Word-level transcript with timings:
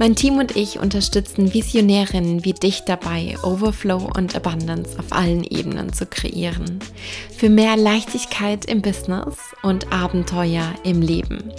Mein 0.00 0.16
Team 0.16 0.38
und 0.38 0.56
ich 0.56 0.78
unterstützen 0.78 1.52
Visionärinnen 1.52 2.42
wie 2.42 2.54
dich 2.54 2.84
dabei, 2.86 3.36
Overflow 3.42 4.10
und 4.16 4.34
Abundance 4.34 4.98
auf 4.98 5.12
allen 5.12 5.44
Ebenen 5.44 5.92
zu 5.92 6.06
kreieren. 6.06 6.78
Für 7.36 7.50
mehr 7.50 7.76
Leichtigkeit 7.76 8.64
im 8.64 8.80
Business 8.80 9.36
und 9.62 9.92
Abenteuer 9.92 10.72
im 10.84 11.02
Leben. 11.02 11.52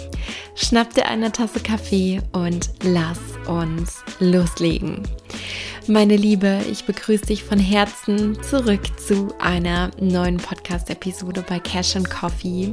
Schnapp 0.56 0.92
dir 0.92 1.06
eine 1.06 1.30
Tasse 1.30 1.60
Kaffee 1.60 2.20
und 2.32 2.70
lass 2.82 3.20
uns 3.46 4.02
loslegen. 4.18 5.04
Meine 5.86 6.16
Liebe, 6.16 6.62
ich 6.68 6.84
begrüße 6.84 7.26
dich 7.26 7.44
von 7.44 7.60
Herzen 7.60 8.42
zurück 8.42 8.82
zu 8.98 9.28
einer 9.38 9.92
neuen 10.00 10.38
Podcast-Episode 10.38 11.44
bei 11.48 11.60
Cash 11.60 11.94
and 11.94 12.10
Coffee. 12.10 12.72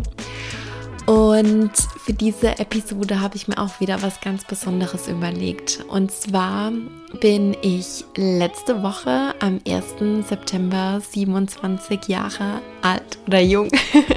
Und 1.09 1.71
für 2.05 2.13
diese 2.13 2.59
Episode 2.59 3.19
habe 3.19 3.35
ich 3.35 3.47
mir 3.47 3.57
auch 3.57 3.79
wieder 3.79 4.03
was 4.03 4.21
ganz 4.21 4.45
Besonderes 4.45 5.07
überlegt. 5.07 5.83
Und 5.87 6.11
zwar 6.11 6.71
bin 7.19 7.57
ich 7.63 8.05
letzte 8.15 8.83
Woche 8.83 9.33
am 9.39 9.59
1. 9.67 10.27
September 10.29 11.01
27 11.01 12.07
Jahre 12.09 12.61
alt 12.83 13.17
oder 13.25 13.41
jung 13.41 13.71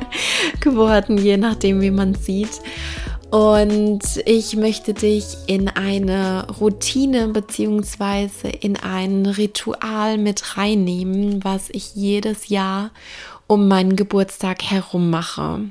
geworden, 0.60 1.16
je 1.16 1.38
nachdem, 1.38 1.80
wie 1.80 1.90
man 1.90 2.14
sieht. 2.14 2.60
Und 3.30 4.02
ich 4.26 4.54
möchte 4.56 4.92
dich 4.92 5.24
in 5.46 5.68
eine 5.68 6.46
Routine 6.60 7.28
bzw. 7.28 8.50
in 8.60 8.76
ein 8.76 9.24
Ritual 9.24 10.18
mit 10.18 10.58
reinnehmen, 10.58 11.42
was 11.42 11.70
ich 11.70 11.94
jedes 11.94 12.48
Jahr 12.48 12.90
um 13.46 13.66
meinen 13.66 13.96
Geburtstag 13.96 14.62
herum 14.62 15.08
mache. 15.08 15.62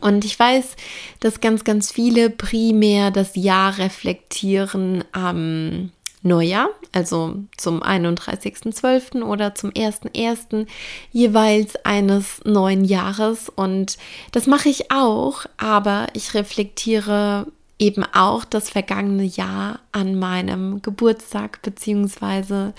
Und 0.00 0.24
ich 0.24 0.38
weiß, 0.38 0.76
dass 1.18 1.40
ganz, 1.40 1.64
ganz 1.64 1.90
viele 1.90 2.30
primär 2.30 3.10
das 3.10 3.34
Jahr 3.34 3.78
reflektieren 3.78 5.04
am 5.12 5.90
Neujahr, 6.22 6.68
also 6.92 7.36
zum 7.56 7.82
31.12. 7.82 9.22
oder 9.22 9.54
zum 9.54 9.70
1.1. 9.70 10.66
jeweils 11.12 11.76
eines 11.84 12.42
neuen 12.44 12.84
Jahres. 12.84 13.48
Und 13.48 13.96
das 14.32 14.46
mache 14.46 14.68
ich 14.68 14.90
auch, 14.92 15.46
aber 15.56 16.08
ich 16.12 16.34
reflektiere 16.34 17.46
eben 17.78 18.04
auch 18.04 18.44
das 18.44 18.68
vergangene 18.68 19.24
Jahr 19.24 19.80
an 19.92 20.18
meinem 20.18 20.82
Geburtstag 20.82 21.62
beziehungsweise 21.62 22.74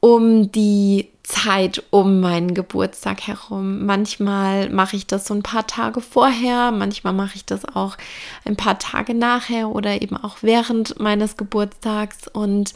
um 0.00 0.50
die 0.50 1.08
Zeit 1.32 1.82
um 1.90 2.20
meinen 2.20 2.52
Geburtstag 2.52 3.22
herum. 3.22 3.86
Manchmal 3.86 4.68
mache 4.68 4.96
ich 4.96 5.06
das 5.06 5.26
so 5.26 5.34
ein 5.34 5.42
paar 5.42 5.66
Tage 5.66 6.02
vorher, 6.02 6.70
manchmal 6.72 7.14
mache 7.14 7.36
ich 7.36 7.44
das 7.46 7.64
auch 7.64 7.96
ein 8.44 8.54
paar 8.54 8.78
Tage 8.78 9.14
nachher 9.14 9.70
oder 9.70 10.02
eben 10.02 10.16
auch 10.16 10.36
während 10.42 11.00
meines 11.00 11.38
Geburtstags. 11.38 12.28
Und 12.28 12.74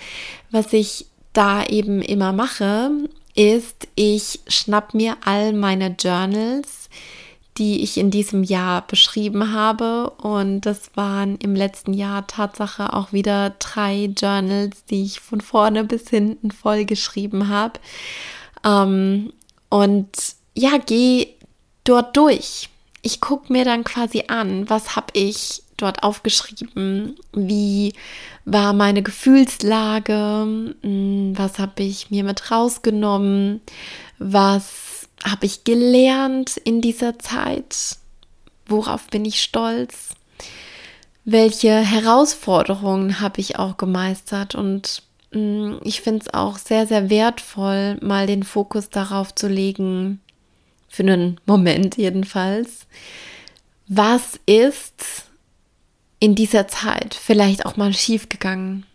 was 0.50 0.72
ich 0.72 1.06
da 1.34 1.64
eben 1.64 2.00
immer 2.00 2.32
mache, 2.32 2.90
ist, 3.34 3.88
ich 3.94 4.40
schnapp 4.48 4.94
mir 4.94 5.18
all 5.22 5.52
meine 5.52 5.94
Journals, 6.00 6.88
die 7.58 7.82
ich 7.82 7.98
in 7.98 8.10
diesem 8.10 8.42
Jahr 8.42 8.86
beschrieben 8.86 9.52
habe. 9.52 10.10
Und 10.10 10.62
das 10.62 10.90
waren 10.94 11.36
im 11.36 11.54
letzten 11.54 11.92
Jahr 11.92 12.26
Tatsache 12.26 12.94
auch 12.94 13.12
wieder 13.12 13.50
drei 13.58 14.06
Journals, 14.16 14.86
die 14.86 15.04
ich 15.04 15.20
von 15.20 15.42
vorne 15.42 15.84
bis 15.84 16.08
hinten 16.08 16.50
voll 16.50 16.86
geschrieben 16.86 17.48
habe. 17.48 17.78
Ähm, 18.66 19.32
und 19.68 20.10
ja, 20.54 20.78
geh 20.84 21.28
dort 21.84 22.16
durch. 22.16 22.68
Ich 23.02 23.20
gucke 23.20 23.52
mir 23.52 23.64
dann 23.64 23.84
quasi 23.84 24.24
an, 24.28 24.68
was 24.68 24.96
habe 24.96 25.12
ich 25.12 25.62
dort 25.76 26.02
aufgeschrieben, 26.02 27.16
wie 27.32 27.92
war 28.44 28.72
meine 28.72 29.02
Gefühlslage, 29.02 30.74
hm, 30.82 31.32
was 31.36 31.58
habe 31.58 31.82
ich 31.82 32.10
mir 32.10 32.24
mit 32.24 32.50
rausgenommen, 32.50 33.60
was 34.18 35.08
habe 35.22 35.46
ich 35.46 35.64
gelernt 35.64 36.56
in 36.56 36.80
dieser 36.80 37.18
Zeit, 37.18 37.98
worauf 38.66 39.06
bin 39.08 39.24
ich 39.24 39.42
stolz, 39.42 40.14
welche 41.24 41.74
Herausforderungen 41.80 43.20
habe 43.20 43.40
ich 43.40 43.58
auch 43.58 43.76
gemeistert? 43.76 44.54
Und 44.54 45.02
ich 45.84 46.00
finde 46.00 46.24
es 46.26 46.34
auch 46.34 46.58
sehr, 46.58 46.86
sehr 46.86 47.10
wertvoll, 47.10 47.98
mal 48.00 48.26
den 48.26 48.42
Fokus 48.42 48.90
darauf 48.90 49.34
zu 49.34 49.48
legen, 49.48 50.20
für 50.88 51.02
einen 51.02 51.40
Moment 51.46 51.96
jedenfalls, 51.96 52.86
was 53.88 54.40
ist 54.46 55.26
in 56.18 56.34
dieser 56.34 56.68
Zeit 56.68 57.14
vielleicht 57.14 57.66
auch 57.66 57.76
mal 57.76 57.92
schiefgegangen? 57.92 58.86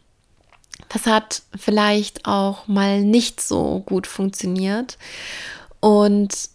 Was 0.90 1.06
hat 1.06 1.44
vielleicht 1.58 2.26
auch 2.26 2.68
mal 2.68 3.02
nicht 3.02 3.40
so 3.40 3.84
gut 3.86 4.08
funktioniert? 4.08 4.98
Und 5.80 6.50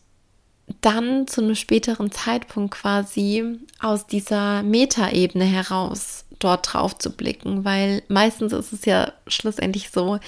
dann 0.81 1.27
zu 1.27 1.43
einem 1.43 1.55
späteren 1.55 2.11
Zeitpunkt 2.11 2.75
quasi 2.75 3.59
aus 3.81 4.07
dieser 4.07 4.63
Metaebene 4.63 5.45
heraus 5.45 6.25
dort 6.39 6.73
drauf 6.73 6.97
zu 6.99 7.11
blicken, 7.11 7.65
weil 7.65 8.03
meistens 8.09 8.53
ist 8.53 8.73
es 8.73 8.85
ja 8.85 9.13
schlussendlich 9.27 9.91
so, 9.91 10.19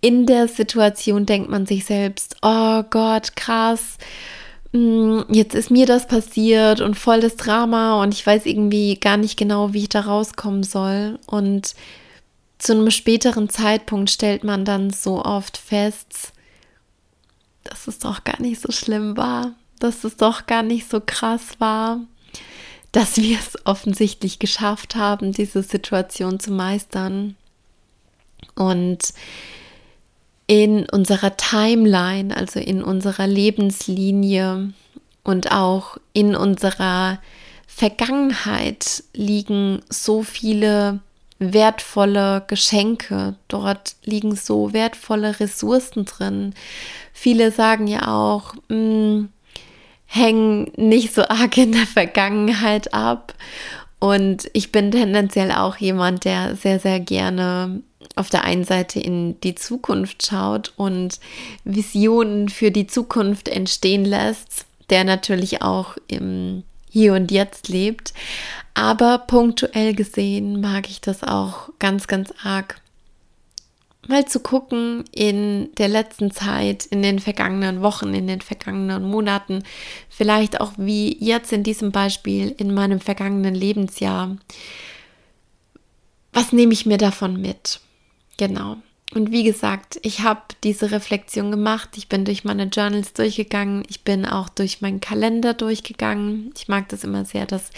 in 0.00 0.26
der 0.26 0.48
Situation 0.48 1.26
denkt 1.26 1.50
man 1.50 1.66
sich 1.66 1.84
selbst, 1.84 2.36
oh 2.42 2.82
Gott, 2.90 3.36
krass, 3.36 3.98
mm, 4.72 5.20
jetzt 5.28 5.54
ist 5.54 5.70
mir 5.70 5.86
das 5.86 6.06
passiert 6.06 6.80
und 6.80 6.94
voll 6.94 7.20
das 7.20 7.36
Drama 7.36 8.02
und 8.02 8.14
ich 8.14 8.26
weiß 8.26 8.46
irgendwie 8.46 8.96
gar 8.96 9.16
nicht 9.16 9.36
genau, 9.36 9.72
wie 9.72 9.82
ich 9.82 9.88
da 9.88 10.00
rauskommen 10.00 10.62
soll. 10.62 11.18
Und 11.26 11.74
zu 12.58 12.72
einem 12.72 12.90
späteren 12.90 13.48
Zeitpunkt 13.48 14.10
stellt 14.10 14.44
man 14.44 14.64
dann 14.64 14.90
so 14.90 15.24
oft 15.24 15.56
fest, 15.56 16.32
dass 17.64 17.86
es 17.86 17.98
doch 17.98 18.24
gar 18.24 18.40
nicht 18.40 18.60
so 18.60 18.72
schlimm 18.72 19.16
war, 19.16 19.52
dass 19.80 20.04
es 20.04 20.16
doch 20.16 20.46
gar 20.46 20.62
nicht 20.62 20.88
so 20.90 21.00
krass 21.04 21.56
war 21.58 22.00
dass 22.94 23.16
wir 23.16 23.36
es 23.40 23.58
offensichtlich 23.66 24.38
geschafft 24.38 24.94
haben, 24.94 25.32
diese 25.32 25.64
Situation 25.64 26.38
zu 26.38 26.52
meistern. 26.52 27.34
Und 28.54 29.12
in 30.46 30.88
unserer 30.88 31.36
Timeline, 31.36 32.36
also 32.36 32.60
in 32.60 32.84
unserer 32.84 33.26
Lebenslinie 33.26 34.72
und 35.24 35.50
auch 35.50 35.96
in 36.12 36.36
unserer 36.36 37.18
Vergangenheit 37.66 39.02
liegen 39.12 39.80
so 39.88 40.22
viele 40.22 41.00
wertvolle 41.40 42.44
Geschenke. 42.46 43.34
Dort 43.48 43.96
liegen 44.04 44.36
so 44.36 44.72
wertvolle 44.72 45.40
Ressourcen 45.40 46.04
drin. 46.04 46.54
Viele 47.12 47.50
sagen 47.50 47.88
ja 47.88 48.06
auch, 48.06 48.54
mh, 48.68 48.76
hm, 48.76 49.28
hängen 50.06 50.70
nicht 50.76 51.14
so 51.14 51.22
arg 51.22 51.56
in 51.56 51.72
der 51.72 51.86
Vergangenheit 51.86 52.94
ab. 52.94 53.34
Und 53.98 54.50
ich 54.52 54.70
bin 54.70 54.90
tendenziell 54.90 55.50
auch 55.50 55.76
jemand, 55.76 56.24
der 56.24 56.56
sehr, 56.56 56.78
sehr 56.78 57.00
gerne 57.00 57.82
auf 58.16 58.30
der 58.30 58.44
einen 58.44 58.64
Seite 58.64 59.00
in 59.00 59.40
die 59.40 59.54
Zukunft 59.54 60.26
schaut 60.26 60.72
und 60.76 61.18
Visionen 61.64 62.48
für 62.48 62.70
die 62.70 62.86
Zukunft 62.86 63.48
entstehen 63.48 64.04
lässt, 64.04 64.66
der 64.90 65.04
natürlich 65.04 65.62
auch 65.62 65.96
im 66.06 66.62
Hier 66.90 67.14
und 67.14 67.30
Jetzt 67.30 67.68
lebt. 67.68 68.12
Aber 68.74 69.18
punktuell 69.18 69.94
gesehen 69.94 70.60
mag 70.60 70.88
ich 70.88 71.00
das 71.00 71.22
auch 71.22 71.70
ganz, 71.78 72.06
ganz 72.06 72.32
arg, 72.42 72.80
mal 74.08 74.26
zu 74.26 74.40
gucken 74.40 75.04
in 75.12 75.70
der 75.76 75.88
letzten 75.88 76.30
Zeit, 76.30 76.86
in 76.86 77.02
den 77.02 77.18
vergangenen 77.18 77.82
Wochen, 77.82 78.14
in 78.14 78.26
den 78.26 78.40
vergangenen 78.40 79.08
Monaten, 79.08 79.62
vielleicht 80.08 80.60
auch 80.60 80.72
wie 80.76 81.16
jetzt 81.24 81.52
in 81.52 81.62
diesem 81.62 81.92
Beispiel 81.92 82.54
in 82.58 82.72
meinem 82.74 83.00
vergangenen 83.00 83.54
Lebensjahr. 83.54 84.36
Was 86.32 86.52
nehme 86.52 86.72
ich 86.72 86.86
mir 86.86 86.98
davon 86.98 87.40
mit? 87.40 87.80
Genau. 88.36 88.76
Und 89.14 89.30
wie 89.30 89.44
gesagt, 89.44 90.00
ich 90.02 90.20
habe 90.20 90.40
diese 90.64 90.90
Reflexion 90.90 91.52
gemacht. 91.52 91.90
Ich 91.96 92.08
bin 92.08 92.24
durch 92.24 92.44
meine 92.44 92.64
Journals 92.64 93.12
durchgegangen. 93.12 93.84
Ich 93.88 94.02
bin 94.02 94.26
auch 94.26 94.48
durch 94.48 94.80
meinen 94.80 95.00
Kalender 95.00 95.54
durchgegangen. 95.54 96.52
Ich 96.56 96.66
mag 96.66 96.88
das 96.88 97.04
immer 97.04 97.24
sehr, 97.24 97.46
das 97.46 97.70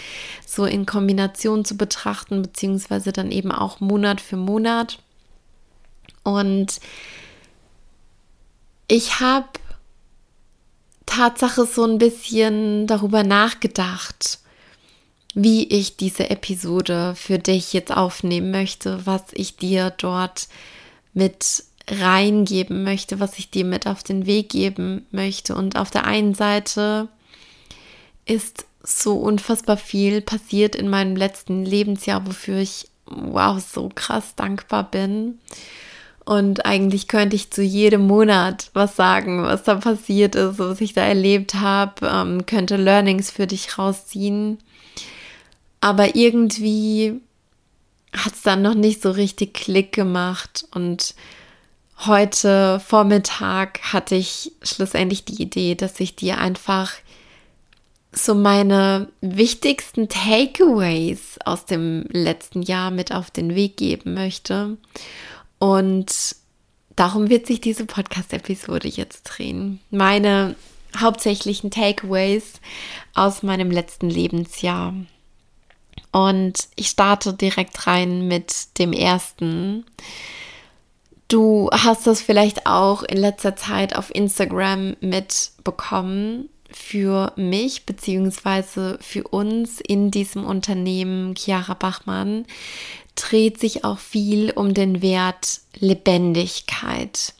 so 0.45 0.65
in 0.65 0.87
Kombination 0.87 1.63
zu 1.63 1.77
betrachten, 1.77 2.41
beziehungsweise 2.41 3.11
dann 3.11 3.31
eben 3.31 3.51
auch 3.51 3.79
Monat 3.79 4.19
für 4.19 4.37
Monat. 4.37 4.99
Und 6.27 6.81
ich 8.89 9.21
habe 9.21 9.47
Tatsache 11.05 11.65
so 11.65 11.85
ein 11.85 11.97
bisschen 11.97 12.85
darüber 12.85 13.23
nachgedacht, 13.23 14.39
wie 15.33 15.63
ich 15.67 15.95
diese 15.95 16.29
Episode 16.29 17.13
für 17.15 17.39
dich 17.39 17.71
jetzt 17.71 17.95
aufnehmen 17.95 18.51
möchte, 18.51 19.05
was 19.05 19.23
ich 19.33 19.55
dir 19.55 19.91
dort 19.91 20.47
mit 21.13 21.63
reingeben 21.89 22.83
möchte, 22.83 23.21
was 23.21 23.39
ich 23.39 23.49
dir 23.49 23.63
mit 23.63 23.87
auf 23.87 24.03
den 24.03 24.25
Weg 24.25 24.49
geben 24.49 25.05
möchte. 25.11 25.55
Und 25.55 25.77
auf 25.77 25.91
der 25.91 26.03
einen 26.03 26.33
Seite 26.33 27.07
ist 28.25 28.65
so 28.83 29.15
unfassbar 29.15 29.77
viel 29.77 30.21
passiert 30.21 30.75
in 30.75 30.89
meinem 30.89 31.15
letzten 31.15 31.63
Lebensjahr, 31.63 32.27
wofür 32.27 32.57
ich 32.57 32.89
wow 33.05 33.63
so 33.63 33.89
krass 33.95 34.35
dankbar 34.35 34.91
bin. 34.91 35.39
Und 36.27 36.65
eigentlich 36.65 37.07
könnte 37.07 37.37
ich 37.37 37.51
zu 37.51 37.63
jedem 37.63 38.05
Monat 38.05 38.69
was 38.73 38.97
sagen, 38.97 39.43
was 39.43 39.63
da 39.63 39.75
passiert 39.75 40.35
ist, 40.35 40.59
was 40.59 40.81
ich 40.81 40.91
da 40.91 41.01
erlebt 41.01 41.53
habe, 41.53 42.05
ähm, 42.05 42.45
könnte 42.45 42.75
Learnings 42.75 43.31
für 43.31 43.47
dich 43.47 43.77
rausziehen. 43.77 44.57
Aber 45.79 46.17
irgendwie 46.17 47.21
hat 48.11 48.33
es 48.33 48.41
dann 48.41 48.61
noch 48.61 48.73
nicht 48.73 49.01
so 49.01 49.11
richtig 49.11 49.53
Klick 49.53 49.93
gemacht. 49.93 50.65
Und 50.71 51.15
heute 52.05 52.81
Vormittag 52.85 53.79
hatte 53.93 54.15
ich 54.15 54.51
schlussendlich 54.63 55.23
die 55.23 55.41
Idee, 55.41 55.75
dass 55.75 55.97
ich 56.01 56.17
dir 56.17 56.39
einfach 56.39 56.91
so 58.11 58.35
meine 58.35 59.07
wichtigsten 59.21 60.09
Takeaways 60.09 61.39
aus 61.45 61.63
dem 61.63 62.03
letzten 62.11 62.63
Jahr 62.63 62.91
mit 62.91 63.13
auf 63.13 63.31
den 63.31 63.55
Weg 63.55 63.77
geben 63.77 64.13
möchte. 64.13 64.75
Und 65.59 66.35
darum 66.95 67.29
wird 67.29 67.47
sich 67.47 67.61
diese 67.61 67.85
Podcast-Episode 67.85 68.87
jetzt 68.87 69.23
drehen. 69.23 69.79
Meine 69.89 70.55
hauptsächlichen 70.95 71.71
Takeaways 71.71 72.53
aus 73.13 73.43
meinem 73.43 73.71
letzten 73.71 74.09
Lebensjahr. 74.09 74.93
Und 76.11 76.69
ich 76.75 76.87
starte 76.87 77.33
direkt 77.33 77.87
rein 77.87 78.27
mit 78.27 78.79
dem 78.79 78.93
ersten. 78.93 79.85
Du 81.27 81.69
hast 81.71 82.07
das 82.07 82.21
vielleicht 82.21 82.65
auch 82.65 83.03
in 83.03 83.17
letzter 83.17 83.55
Zeit 83.55 83.95
auf 83.95 84.13
Instagram 84.13 84.95
mitbekommen. 85.01 86.49
Für 86.69 87.31
mich 87.35 87.85
beziehungsweise 87.85 88.97
für 89.01 89.23
uns 89.23 89.79
in 89.79 90.11
diesem 90.11 90.45
Unternehmen 90.45 91.35
Chiara 91.35 91.73
Bachmann 91.73 92.45
dreht 93.17 93.59
sich 93.59 93.83
auch 93.83 93.99
viel 93.99 94.51
um 94.51 94.73
den 94.73 95.01
Wert 95.01 95.59
Lebendigkeit. 95.77 97.33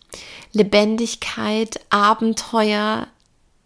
Lebendigkeit, 0.51 1.79
Abenteuer 1.89 3.07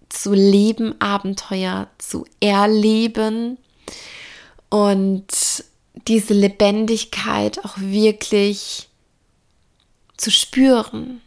zu 0.09 0.33
leben, 0.33 0.99
Abenteuer 0.99 1.87
zu 1.97 2.25
erleben 2.41 3.57
und 4.69 5.25
diese 6.07 6.33
Lebendigkeit 6.33 7.63
auch 7.63 7.77
wirklich 7.77 8.89
zu 10.17 10.31
spüren, 10.31 11.21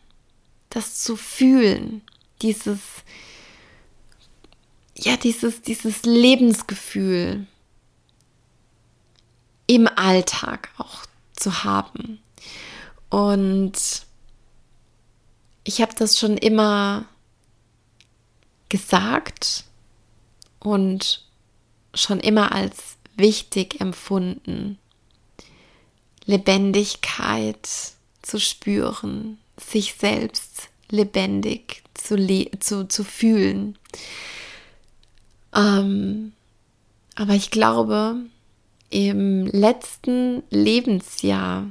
das 0.70 1.02
zu 1.02 1.16
fühlen, 1.16 2.02
dieses 2.42 2.78
ja, 4.96 5.16
dieses 5.16 5.62
dieses 5.62 6.02
Lebensgefühl 6.02 7.46
im 9.66 9.88
Alltag 9.88 10.70
auch 10.78 11.04
zu 11.34 11.64
haben. 11.64 12.20
Und 13.10 13.74
ich 15.64 15.80
habe 15.80 15.94
das 15.96 16.18
schon 16.18 16.36
immer 16.36 17.06
gesagt 18.68 19.64
und 20.60 21.24
schon 21.94 22.20
immer 22.20 22.52
als 22.52 22.96
wichtig 23.16 23.80
empfunden, 23.80 24.78
Lebendigkeit 26.26 27.68
zu 28.22 28.40
spüren, 28.40 29.38
sich 29.56 29.94
selbst 29.94 30.68
lebendig 30.90 31.82
zu, 31.94 32.16
le 32.16 32.50
zu, 32.58 32.88
zu 32.88 33.04
fühlen. 33.04 33.78
Ähm, 35.54 36.32
aber 37.14 37.34
ich 37.34 37.50
glaube, 37.50 38.16
im 38.94 39.46
letzten 39.46 40.44
Lebensjahr 40.50 41.66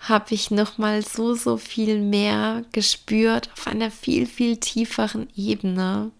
habe 0.00 0.34
ich 0.34 0.50
noch 0.50 0.78
mal 0.78 1.04
so 1.04 1.34
so 1.34 1.58
viel 1.58 2.00
mehr 2.00 2.64
gespürt 2.72 3.50
auf 3.52 3.66
einer 3.66 3.90
viel 3.90 4.24
viel 4.24 4.56
tieferen 4.56 5.28
Ebene, 5.36 6.10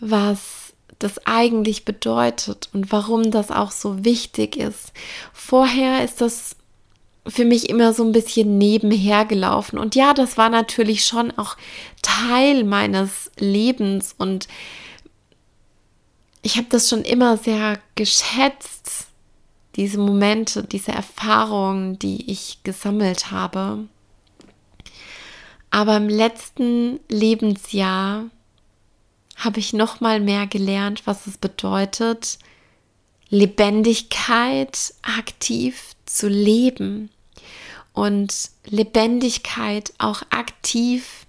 was 0.00 0.72
das 0.98 1.26
eigentlich 1.26 1.84
bedeutet 1.84 2.70
und 2.72 2.90
warum 2.90 3.30
das 3.30 3.50
auch 3.50 3.70
so 3.70 4.02
wichtig 4.02 4.56
ist. 4.56 4.94
Vorher 5.34 6.02
ist 6.02 6.22
das 6.22 6.56
für 7.26 7.44
mich 7.44 7.68
immer 7.68 7.92
so 7.92 8.04
ein 8.04 8.12
bisschen 8.12 8.56
nebenher 8.56 9.26
gelaufen 9.26 9.78
und 9.78 9.94
ja, 9.94 10.14
das 10.14 10.38
war 10.38 10.48
natürlich 10.48 11.04
schon 11.04 11.32
auch 11.32 11.58
Teil 12.00 12.64
meines 12.64 13.30
Lebens 13.38 14.14
und 14.16 14.48
ich 16.40 16.56
habe 16.56 16.68
das 16.70 16.88
schon 16.88 17.02
immer 17.02 17.36
sehr 17.36 17.78
geschätzt, 17.94 19.07
diese 19.78 19.98
Momente, 19.98 20.64
diese 20.64 20.90
Erfahrungen, 20.90 21.98
die 22.00 22.30
ich 22.30 22.58
gesammelt 22.64 23.30
habe. 23.30 23.86
Aber 25.70 25.96
im 25.96 26.08
letzten 26.08 26.98
Lebensjahr 27.08 28.24
habe 29.36 29.60
ich 29.60 29.72
noch 29.72 30.00
mal 30.00 30.18
mehr 30.18 30.48
gelernt, 30.48 31.06
was 31.06 31.28
es 31.28 31.38
bedeutet, 31.38 32.38
Lebendigkeit 33.30 34.94
aktiv 35.02 35.94
zu 36.06 36.28
leben 36.28 37.10
und 37.92 38.50
Lebendigkeit 38.64 39.92
auch 39.98 40.22
aktiv 40.30 41.26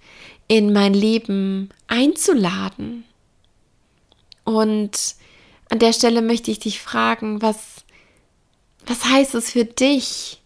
in 0.48 0.72
mein 0.72 0.94
Leben 0.94 1.70
einzuladen. 1.86 3.04
Und 4.42 5.14
an 5.68 5.78
der 5.78 5.92
Stelle 5.92 6.22
möchte 6.22 6.50
ich 6.50 6.58
dich 6.58 6.80
fragen, 6.80 7.42
was 7.42 7.79
was 8.86 9.04
heißt 9.04 9.34
es 9.34 9.50
für 9.50 9.64
dich, 9.64 10.40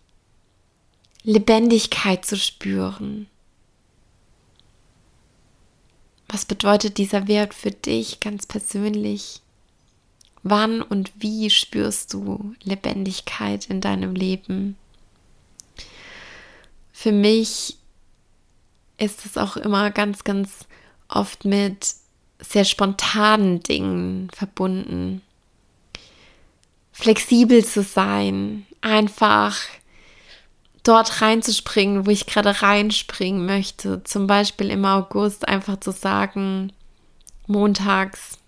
Lebendigkeit 1.23 2.25
zu 2.25 2.37
spüren? 2.37 3.27
Was 6.29 6.45
bedeutet 6.45 6.99
dieser 6.99 7.29
Wert 7.29 7.55
für 7.55 7.71
dich 7.71 8.21
ganz 8.21 8.47
persönlich? 8.47 9.41
Wann 10.43 10.83
und 10.83 11.13
wie 11.19 11.49
spürst 11.49 12.13
du 12.13 12.55
Lebendigkeit 12.63 13.67
in 13.67 13.81
deinem 13.81 14.15
Leben? 14.15 14.77
Für 16.93 17.13
mich 17.13 17.77
ist 18.99 19.25
es 19.25 19.39
auch 19.39 19.57
immer 19.57 19.91
ganz, 19.91 20.25
ganz 20.25 20.67
oft 21.09 21.45
mit 21.45 21.95
sehr 22.41 22.65
spontanen 22.65 23.63
Dingen 23.63 24.29
verbunden 24.35 25.23
flexibel 26.95 27.65
zu 27.65 27.83
sein, 27.83 28.67
einfach 28.81 29.59
dort 30.85 31.21
reinzuspringen, 31.21 32.07
wo 32.07 32.11
ich 32.11 32.27
gerade 32.27 32.63
reinspringen 32.63 33.45
möchte. 33.45 34.03
Zum 34.05 34.27
Beispiel 34.27 34.71
im 34.71 34.85
August 34.85 35.47
einfach 35.49 35.81
zu 35.81 35.91
sagen, 35.91 36.73
montags, 37.47 38.39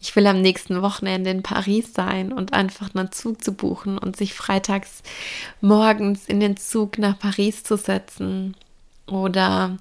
ich 0.00 0.14
will 0.14 0.26
am 0.28 0.40
nächsten 0.40 0.82
Wochenende 0.82 1.30
in 1.30 1.42
Paris 1.42 1.94
sein 1.94 2.32
und 2.32 2.52
einfach 2.52 2.94
einen 2.94 3.10
Zug 3.10 3.42
zu 3.42 3.52
buchen 3.52 3.98
und 3.98 4.16
sich 4.16 4.34
freitags 4.34 5.02
morgens 5.60 6.26
in 6.26 6.38
den 6.38 6.56
Zug 6.56 6.98
nach 6.98 7.18
Paris 7.18 7.64
zu 7.64 7.76
setzen. 7.76 8.56
Oder 9.06 9.78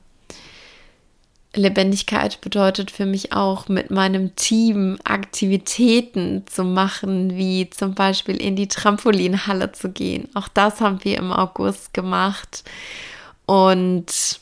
Lebendigkeit 1.56 2.42
bedeutet 2.42 2.92
für 2.92 3.06
mich 3.06 3.34
auch, 3.34 3.68
mit 3.68 3.92
meinem 3.92 4.36
Team 4.36 4.98
Aktivitäten 5.04 6.44
zu 6.48 6.64
machen, 6.64 7.36
wie 7.36 7.70
zum 7.70 7.96
Beispiel 7.96 8.36
in 8.38 8.56
die 8.56 8.68
Trampolinhalle 8.68 9.72
zu 9.72 9.90
gehen. 9.90 10.30
Auch 10.34 10.48
das 10.48 10.82
haben 10.82 11.04
wir 11.04 11.18
im 11.18 11.32
August 11.32 11.94
gemacht. 11.94 12.64
Und 13.46 14.40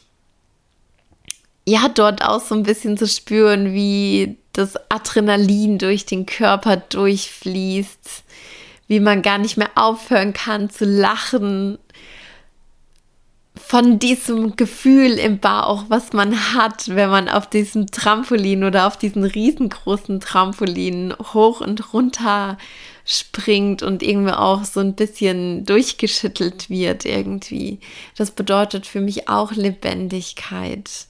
ja, 1.66 1.88
dort 1.90 2.24
auch 2.24 2.42
so 2.42 2.56
ein 2.56 2.64
bisschen 2.64 2.98
zu 2.98 3.08
spüren, 3.08 3.74
wie 3.74 4.38
das 4.54 4.74
Adrenalin 4.90 5.78
durch 5.78 6.06
den 6.06 6.26
Körper 6.26 6.78
durchfließt, 6.78 8.24
wie 8.88 9.00
man 9.00 9.22
gar 9.22 9.38
nicht 9.38 9.58
mehr 9.58 9.72
aufhören 9.76 10.34
kann 10.34 10.70
zu 10.70 10.86
lachen, 10.86 11.78
von 13.74 13.98
diesem 13.98 14.56
Gefühl 14.56 15.14
im 15.14 15.40
Bauch, 15.40 15.86
was 15.88 16.14
man 16.14 16.54
hat, 16.54 16.90
wenn 16.90 17.10
man 17.10 17.28
auf 17.28 17.50
diesem 17.50 17.88
Trampolin 17.88 18.64
oder 18.64 18.86
auf 18.86 18.98
diesen 18.98 19.24
riesengroßen 19.24 20.20
Trampolin 20.20 21.12
hoch 21.34 21.60
und 21.60 21.92
runter 21.92 22.60
springt 23.04 23.82
und 23.82 24.04
irgendwie 24.04 24.34
auch 24.34 24.64
so 24.64 24.80
ein 24.80 24.94
bisschen 24.94 25.66
durchgeschüttelt 25.66 26.70
wird 26.70 27.06
irgendwie. 27.06 27.80
Das 28.16 28.30
bedeutet 28.30 28.86
für 28.86 29.02
mich 29.02 29.28
auch 29.28 29.54
Lebendigkeit. 29.54 31.08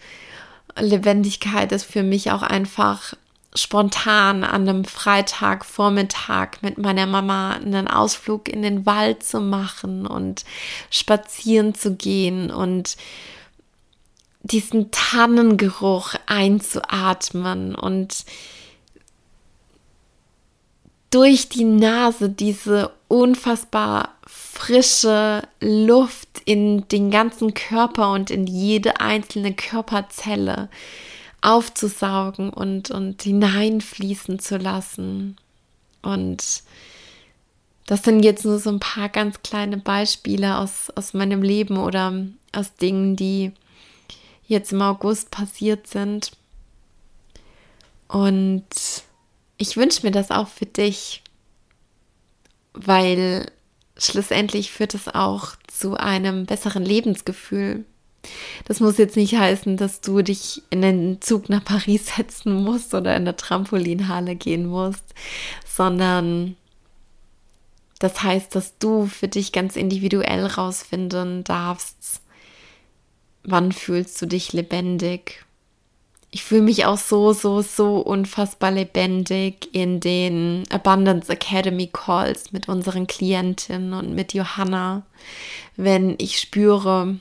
Lebendigkeit 0.80 1.74
ist 1.74 1.84
für 1.84 2.04
mich 2.04 2.32
auch 2.32 2.44
einfach 2.44 3.14
spontan 3.56 4.44
an 4.44 4.68
einem 4.68 4.86
Freitagvormittag 4.86 6.62
mit 6.62 6.78
meiner 6.78 7.06
Mama 7.06 7.52
einen 7.52 7.88
Ausflug 7.88 8.50
in 8.50 8.62
den 8.62 8.86
Wald 8.86 9.24
zu 9.24 9.40
machen 9.40 10.08
und 10.08 10.44
spazieren 10.90 11.76
zu 11.76 11.96
gehen 11.96 12.52
und 12.52 12.98
diesen 14.42 14.92
Tannengeruch 14.92 16.16
einzuatmen 16.26 17.76
und 17.76 18.26
durch 21.12 21.48
die 21.48 21.64
Nase 21.64 22.30
diese 22.30 22.92
unfassbar 23.08 24.16
frische 24.26 25.44
Luft 25.60 26.42
in 26.46 26.88
den 26.88 27.12
ganzen 27.12 27.54
Körper 27.54 28.12
und 28.12 28.32
in 28.32 28.48
jede 28.48 29.00
einzelne 29.00 29.54
Körperzelle 29.54 30.70
aufzusaugen 31.44 32.50
und, 32.50 32.90
und 32.90 33.22
hineinfließen 33.22 34.40
zu 34.40 34.58
lassen. 34.58 35.36
Und 36.02 36.64
das 37.86 38.04
sind 38.04 38.24
jetzt 38.24 38.46
nur 38.46 38.60
so 38.60 38.70
ein 38.70 38.80
paar 38.80 39.10
ganz 39.10 39.42
kleine 39.44 39.78
Beispiele 39.78 40.58
aus, 40.58 40.90
aus 40.96 41.14
meinem 41.14 41.42
Leben 41.42 41.78
oder 41.78 42.26
aus 42.54 42.76
Dingen, 42.76 43.16
die 43.16 43.52
jetzt 44.48 44.72
im 44.72 44.82
August 44.82 45.32
passiert 45.32 45.88
sind. 45.88 46.32
Und 48.08 48.64
ich 49.58 49.76
wünsche 49.76 50.06
mir 50.06 50.12
das 50.12 50.32
auch 50.32 50.48
für 50.48 50.66
dich, 50.66 51.24
weil 52.74 53.52
schlussendlich 53.98 54.72
führt 54.72 54.94
es 54.94 55.08
auch 55.08 55.56
zu 55.68 55.96
einem 55.96 56.46
besseren 56.46 56.86
Lebensgefühl. 56.86 57.86
Das 58.66 58.80
muss 58.80 58.98
jetzt 58.98 59.18
nicht 59.18 59.36
heißen, 59.36 59.78
dass 59.78 60.02
du 60.02 60.22
dich 60.22 60.64
in 60.70 60.82
den 60.82 61.22
Zug 61.22 61.50
nach 61.50 61.64
Paris 61.64 62.16
setzen 62.16 62.64
musst 62.64 62.94
oder 62.94 63.16
in 63.16 63.26
der 63.26 63.38
Trampolinhalle 63.38 64.36
gehen 64.36 64.68
musst, 64.68 65.14
sondern 65.66 66.56
das 68.00 68.22
heißt, 68.22 68.54
dass 68.54 68.78
du 68.80 69.06
für 69.06 69.30
dich 69.30 69.54
ganz 69.54 69.78
individuell 69.78 70.46
rausfinden 70.46 71.46
darfst, 71.46 72.22
wann 73.44 73.72
fühlst 73.72 74.22
du 74.22 74.26
dich 74.26 74.52
lebendig. 74.52 75.46
Ich 76.30 76.44
fühle 76.44 76.64
mich 76.64 76.86
auch 76.86 76.98
so, 76.98 77.32
so, 77.32 77.62
so 77.62 78.00
unfassbar 78.00 78.72
lebendig 78.72 79.70
in 79.72 80.00
den 80.00 80.64
Abundance 80.70 81.32
Academy 81.32 81.90
Calls 81.94 82.52
mit 82.52 82.68
unseren 82.68 83.08
Klientinnen 83.08 83.94
und 83.94 84.16
mit 84.16 84.34
Johanna, 84.34 85.04
wenn 85.78 86.16
ich 86.18 86.40
spüre, 86.40 87.20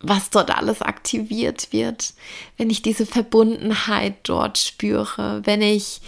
was 0.00 0.30
dort 0.30 0.56
alles 0.56 0.82
aktiviert 0.82 1.72
wird, 1.72 2.14
wenn 2.56 2.70
ich 2.70 2.82
diese 2.82 3.06
Verbundenheit 3.06 4.16
dort 4.22 4.58
spüre, 4.58 5.42
wenn 5.44 5.60
ich 5.62 6.00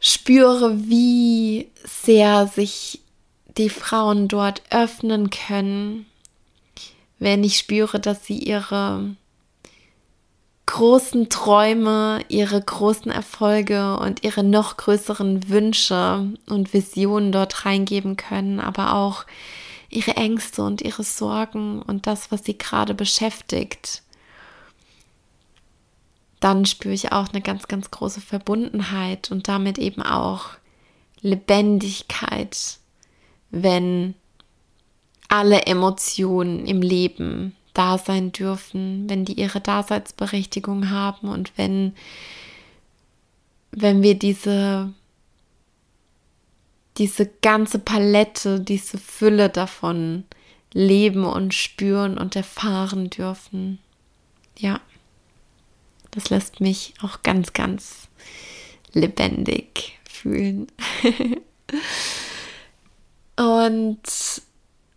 spüre, 0.00 0.76
wie 0.88 1.68
sehr 1.84 2.46
sich 2.48 3.00
die 3.58 3.68
Frauen 3.68 4.28
dort 4.28 4.62
öffnen 4.70 5.30
können, 5.30 6.06
wenn 7.18 7.44
ich 7.44 7.58
spüre, 7.58 8.00
dass 8.00 8.24
sie 8.24 8.38
ihre 8.38 9.14
großen 10.66 11.28
Träume, 11.28 12.20
ihre 12.28 12.60
großen 12.60 13.10
Erfolge 13.10 13.98
und 13.98 14.24
ihre 14.24 14.44
noch 14.44 14.76
größeren 14.76 15.48
Wünsche 15.48 16.32
und 16.48 16.72
Visionen 16.72 17.32
dort 17.32 17.66
reingeben 17.66 18.16
können, 18.16 18.60
aber 18.60 18.94
auch 18.94 19.26
ihre 19.90 20.16
Ängste 20.16 20.62
und 20.62 20.80
ihre 20.80 21.02
Sorgen 21.02 21.82
und 21.82 22.06
das, 22.06 22.30
was 22.30 22.44
sie 22.44 22.56
gerade 22.56 22.94
beschäftigt, 22.94 24.02
dann 26.38 26.64
spüre 26.64 26.94
ich 26.94 27.12
auch 27.12 27.28
eine 27.28 27.42
ganz, 27.42 27.68
ganz 27.68 27.90
große 27.90 28.20
Verbundenheit 28.20 29.30
und 29.30 29.48
damit 29.48 29.78
eben 29.78 30.02
auch 30.02 30.50
Lebendigkeit, 31.20 32.78
wenn 33.50 34.14
alle 35.28 35.66
Emotionen 35.66 36.66
im 36.66 36.80
Leben 36.80 37.54
da 37.74 37.98
sein 37.98 38.32
dürfen, 38.32 39.08
wenn 39.08 39.24
die 39.24 39.34
ihre 39.34 39.60
Daseinsberechtigung 39.60 40.90
haben 40.90 41.28
und 41.28 41.52
wenn, 41.56 41.94
wenn 43.70 44.02
wir 44.02 44.18
diese 44.18 44.92
diese 47.00 47.26
ganze 47.40 47.78
Palette, 47.78 48.60
diese 48.60 48.98
Fülle 48.98 49.48
davon 49.48 50.24
leben 50.74 51.24
und 51.24 51.54
spüren 51.54 52.18
und 52.18 52.36
erfahren 52.36 53.08
dürfen. 53.08 53.78
Ja, 54.58 54.82
das 56.10 56.28
lässt 56.28 56.60
mich 56.60 56.92
auch 57.02 57.22
ganz, 57.22 57.54
ganz 57.54 58.08
lebendig 58.92 59.98
fühlen. 60.04 60.66
und 63.36 64.02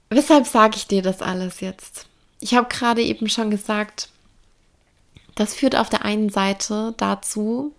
weshalb 0.10 0.46
sage 0.46 0.76
ich 0.76 0.88
dir 0.88 1.04
das 1.04 1.22
alles 1.22 1.62
jetzt? 1.62 2.08
Ich 2.42 2.54
habe 2.54 2.68
gerade 2.68 3.02
eben 3.02 3.30
schon 3.30 3.50
gesagt, 3.50 4.10
das 5.36 5.56
führt 5.56 5.78
auf 5.78 5.88
der 5.88 6.04
einen 6.04 6.28
Seite 6.28 6.94
dazu, 6.98 7.74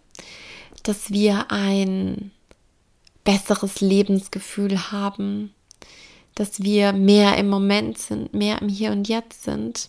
dass 0.82 1.10
wir 1.10 1.50
ein 1.50 2.30
besseres 3.24 3.80
Lebensgefühl 3.80 4.92
haben, 4.92 5.54
dass 6.34 6.62
wir 6.62 6.92
mehr 6.92 7.36
im 7.38 7.48
Moment 7.48 7.98
sind, 7.98 8.34
mehr 8.34 8.60
im 8.60 8.68
Hier 8.68 8.92
und 8.92 9.08
Jetzt 9.08 9.44
sind. 9.44 9.88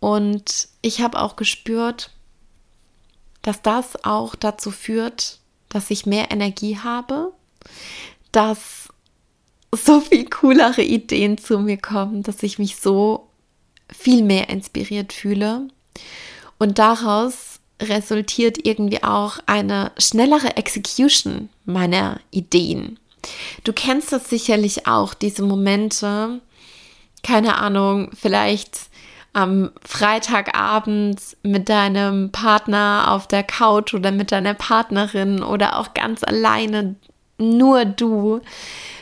Und 0.00 0.68
ich 0.82 1.00
habe 1.00 1.20
auch 1.20 1.36
gespürt, 1.36 2.10
dass 3.42 3.62
das 3.62 4.04
auch 4.04 4.34
dazu 4.34 4.70
führt, 4.70 5.38
dass 5.68 5.90
ich 5.90 6.06
mehr 6.06 6.30
Energie 6.30 6.78
habe, 6.78 7.32
dass 8.32 8.88
so 9.72 10.00
viel 10.00 10.28
coolere 10.30 10.82
Ideen 10.82 11.36
zu 11.36 11.58
mir 11.58 11.76
kommen, 11.76 12.22
dass 12.22 12.42
ich 12.42 12.58
mich 12.58 12.76
so 12.76 13.28
viel 13.90 14.22
mehr 14.22 14.48
inspiriert 14.48 15.12
fühle. 15.12 15.68
Und 16.58 16.78
daraus 16.78 17.53
resultiert 17.82 18.58
irgendwie 18.66 19.02
auch 19.02 19.38
eine 19.46 19.92
schnellere 19.98 20.56
Execution 20.56 21.48
meiner 21.64 22.20
Ideen. 22.30 22.98
Du 23.64 23.72
kennst 23.72 24.12
das 24.12 24.28
sicherlich 24.28 24.86
auch, 24.86 25.14
diese 25.14 25.42
Momente, 25.42 26.40
keine 27.22 27.56
Ahnung, 27.56 28.10
vielleicht 28.14 28.78
am 29.32 29.72
Freitagabend 29.84 31.20
mit 31.42 31.68
deinem 31.68 32.30
Partner 32.30 33.06
auf 33.08 33.26
der 33.26 33.42
Couch 33.42 33.92
oder 33.92 34.12
mit 34.12 34.30
deiner 34.30 34.54
Partnerin 34.54 35.42
oder 35.42 35.78
auch 35.78 35.92
ganz 35.92 36.22
alleine, 36.22 36.94
nur 37.38 37.84
du, 37.84 38.40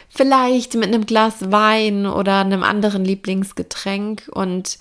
vielleicht 0.08 0.74
mit 0.74 0.86
einem 0.86 1.04
Glas 1.04 1.50
Wein 1.52 2.06
oder 2.06 2.38
einem 2.38 2.62
anderen 2.62 3.04
Lieblingsgetränk 3.04 4.30
und 4.32 4.78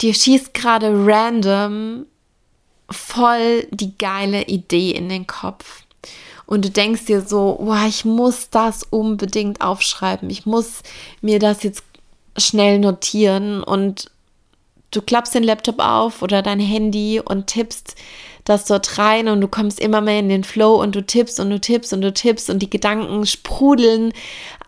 dir 0.00 0.14
schießt 0.14 0.54
gerade 0.54 0.90
random 0.90 2.06
voll 2.90 3.66
die 3.70 3.96
geile 3.98 4.44
Idee 4.44 4.92
in 4.92 5.08
den 5.08 5.26
Kopf. 5.26 5.82
Und 6.46 6.64
du 6.64 6.70
denkst 6.70 7.04
dir 7.04 7.20
so, 7.20 7.58
oh, 7.60 7.86
ich 7.86 8.04
muss 8.06 8.48
das 8.48 8.82
unbedingt 8.82 9.60
aufschreiben. 9.60 10.30
Ich 10.30 10.46
muss 10.46 10.82
mir 11.20 11.38
das 11.38 11.62
jetzt 11.62 11.82
schnell 12.38 12.78
notieren. 12.78 13.62
Und 13.62 14.10
du 14.90 15.02
klappst 15.02 15.34
den 15.34 15.42
Laptop 15.42 15.78
auf 15.78 16.22
oder 16.22 16.40
dein 16.40 16.60
Handy 16.60 17.20
und 17.20 17.48
tippst 17.48 17.96
das 18.48 18.64
dort 18.64 18.98
rein 18.98 19.28
und 19.28 19.40
du 19.40 19.48
kommst 19.48 19.80
immer 19.80 20.00
mehr 20.00 20.20
in 20.20 20.28
den 20.28 20.44
Flow 20.44 20.80
und 20.80 20.94
du 20.94 21.04
tippst 21.04 21.40
und 21.40 21.50
du 21.50 21.60
tippst 21.60 21.92
und 21.92 22.00
du 22.00 22.12
tippst 22.12 22.50
und 22.50 22.60
die 22.60 22.70
Gedanken 22.70 23.26
sprudeln 23.26 24.12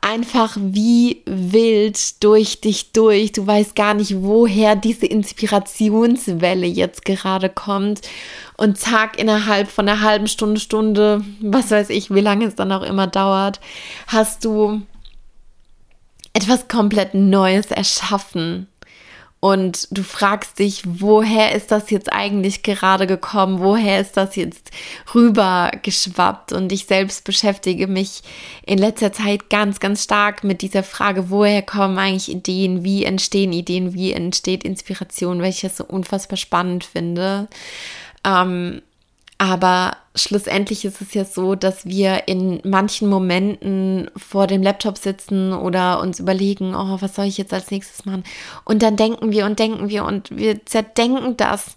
einfach 0.00 0.56
wie 0.58 1.22
wild 1.26 2.22
durch 2.22 2.60
dich 2.60 2.92
durch. 2.92 3.32
Du 3.32 3.46
weißt 3.46 3.74
gar 3.76 3.94
nicht, 3.94 4.22
woher 4.22 4.76
diese 4.76 5.06
Inspirationswelle 5.06 6.66
jetzt 6.66 7.04
gerade 7.04 7.48
kommt. 7.48 8.00
Und 8.56 8.78
zack, 8.78 9.18
innerhalb 9.18 9.70
von 9.70 9.88
einer 9.88 10.00
halben 10.00 10.26
Stunde, 10.26 10.60
Stunde, 10.60 11.22
was 11.40 11.70
weiß 11.70 11.90
ich, 11.90 12.12
wie 12.12 12.20
lange 12.20 12.46
es 12.46 12.54
dann 12.54 12.72
auch 12.72 12.82
immer 12.82 13.06
dauert, 13.06 13.60
hast 14.06 14.44
du 14.44 14.82
etwas 16.32 16.68
komplett 16.68 17.14
Neues 17.14 17.66
erschaffen. 17.66 18.68
Und 19.40 19.88
du 19.90 20.02
fragst 20.02 20.58
dich, 20.58 20.82
woher 20.84 21.54
ist 21.54 21.70
das 21.70 21.90
jetzt 21.90 22.12
eigentlich 22.12 22.62
gerade 22.62 23.06
gekommen? 23.06 23.60
Woher 23.60 23.98
ist 23.98 24.18
das 24.18 24.36
jetzt 24.36 24.70
rüber 25.14 25.70
geschwappt? 25.82 26.52
Und 26.52 26.70
ich 26.72 26.84
selbst 26.84 27.24
beschäftige 27.24 27.86
mich 27.86 28.22
in 28.66 28.76
letzter 28.76 29.14
Zeit 29.14 29.48
ganz, 29.48 29.80
ganz 29.80 30.04
stark 30.04 30.44
mit 30.44 30.60
dieser 30.60 30.82
Frage, 30.82 31.30
woher 31.30 31.62
kommen 31.62 31.96
eigentlich 31.96 32.30
Ideen? 32.30 32.84
Wie 32.84 33.04
entstehen 33.04 33.54
Ideen? 33.54 33.94
Wie 33.94 34.12
entsteht 34.12 34.62
Inspiration? 34.62 35.40
Welche 35.40 35.68
ich 35.68 35.72
so 35.72 35.84
unfassbar 35.84 36.36
spannend 36.36 36.84
finde. 36.84 37.48
Ähm, 38.24 38.82
Aber 39.40 39.96
schlussendlich 40.14 40.84
ist 40.84 41.00
es 41.00 41.14
ja 41.14 41.24
so, 41.24 41.54
dass 41.54 41.86
wir 41.86 42.28
in 42.28 42.60
manchen 42.62 43.08
Momenten 43.08 44.10
vor 44.14 44.46
dem 44.46 44.62
Laptop 44.62 44.98
sitzen 44.98 45.54
oder 45.54 46.02
uns 46.02 46.20
überlegen, 46.20 46.74
oh, 46.74 46.98
was 47.00 47.14
soll 47.14 47.24
ich 47.24 47.38
jetzt 47.38 47.54
als 47.54 47.70
nächstes 47.70 48.04
machen? 48.04 48.22
Und 48.66 48.82
dann 48.82 48.96
denken 48.96 49.32
wir 49.32 49.46
und 49.46 49.58
denken 49.58 49.88
wir 49.88 50.04
und 50.04 50.36
wir 50.36 50.66
zerdenken 50.66 51.38
das. 51.38 51.76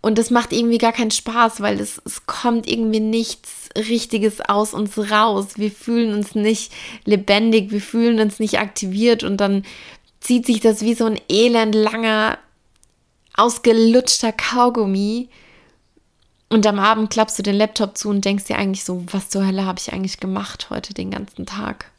Und 0.00 0.16
das 0.16 0.30
macht 0.30 0.54
irgendwie 0.54 0.78
gar 0.78 0.92
keinen 0.92 1.10
Spaß, 1.10 1.60
weil 1.60 1.80
es, 1.80 2.00
es 2.06 2.24
kommt 2.24 2.66
irgendwie 2.66 3.00
nichts 3.00 3.68
Richtiges 3.76 4.40
aus 4.40 4.72
uns 4.72 4.96
raus. 5.10 5.48
Wir 5.56 5.70
fühlen 5.70 6.14
uns 6.14 6.34
nicht 6.34 6.72
lebendig, 7.04 7.72
wir 7.72 7.82
fühlen 7.82 8.20
uns 8.20 8.40
nicht 8.40 8.58
aktiviert 8.58 9.22
und 9.22 9.36
dann 9.36 9.64
zieht 10.20 10.46
sich 10.46 10.60
das 10.60 10.80
wie 10.80 10.94
so 10.94 11.04
ein 11.04 11.20
elend 11.28 11.74
langer, 11.74 12.38
ausgelutschter 13.36 14.32
Kaugummi 14.32 15.28
und 16.52 16.66
am 16.66 16.78
Abend 16.78 17.10
klappst 17.10 17.38
du 17.38 17.42
den 17.42 17.54
Laptop 17.54 17.96
zu 17.96 18.10
und 18.10 18.24
denkst 18.24 18.44
dir 18.44 18.58
eigentlich 18.58 18.84
so, 18.84 19.04
was 19.10 19.30
zur 19.30 19.46
Hölle 19.46 19.64
habe 19.64 19.78
ich 19.78 19.92
eigentlich 19.92 20.20
gemacht 20.20 20.68
heute 20.68 20.92
den 20.92 21.10
ganzen 21.10 21.46
Tag? 21.46 21.90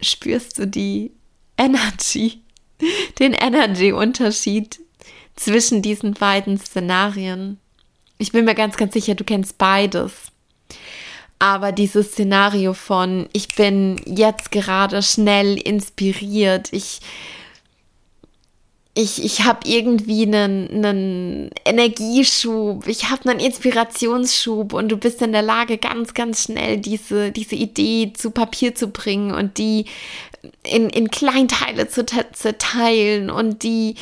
Spürst 0.00 0.58
du 0.58 0.66
die 0.66 1.12
Energy, 1.56 2.40
den 3.20 3.34
Energy-Unterschied 3.34 4.80
zwischen 5.36 5.80
diesen 5.80 6.14
beiden 6.14 6.58
Szenarien? 6.58 7.60
Ich 8.18 8.32
bin 8.32 8.46
mir 8.46 8.56
ganz, 8.56 8.76
ganz 8.76 8.94
sicher, 8.94 9.14
du 9.14 9.22
kennst 9.22 9.58
beides. 9.58 10.12
Aber 11.38 11.70
dieses 11.70 12.12
Szenario 12.12 12.74
von, 12.74 13.28
ich 13.32 13.48
bin 13.54 14.00
jetzt 14.06 14.50
gerade 14.50 15.02
schnell 15.02 15.56
inspiriert, 15.56 16.72
ich 16.72 17.00
ich, 18.94 19.24
ich 19.24 19.44
habe 19.44 19.66
irgendwie 19.66 20.22
einen, 20.22 20.68
einen 20.68 21.50
Energieschub, 21.64 22.86
ich 22.86 23.08
habe 23.08 23.30
einen 23.30 23.40
Inspirationsschub 23.40 24.74
und 24.74 24.90
du 24.90 24.96
bist 24.98 25.22
in 25.22 25.32
der 25.32 25.42
Lage, 25.42 25.78
ganz, 25.78 26.12
ganz 26.12 26.42
schnell 26.42 26.76
diese, 26.76 27.32
diese 27.32 27.54
Idee 27.54 28.12
zu 28.14 28.30
Papier 28.30 28.74
zu 28.74 28.88
bringen 28.88 29.32
und 29.32 29.56
die 29.56 29.86
in, 30.64 30.90
in 30.90 31.10
Kleinteile 31.10 31.88
zu 31.88 32.04
zerteilen 32.04 33.30
und 33.30 33.62
die 33.62 33.94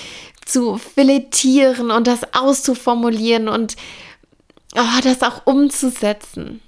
zu 0.44 0.78
filetieren 0.78 1.92
und 1.92 2.09
das 2.09 2.35
auszuformulieren 2.35 3.49
und 3.49 3.76
oh, 4.75 5.00
das 5.04 5.23
auch 5.23 5.47
umzusetzen. 5.47 6.61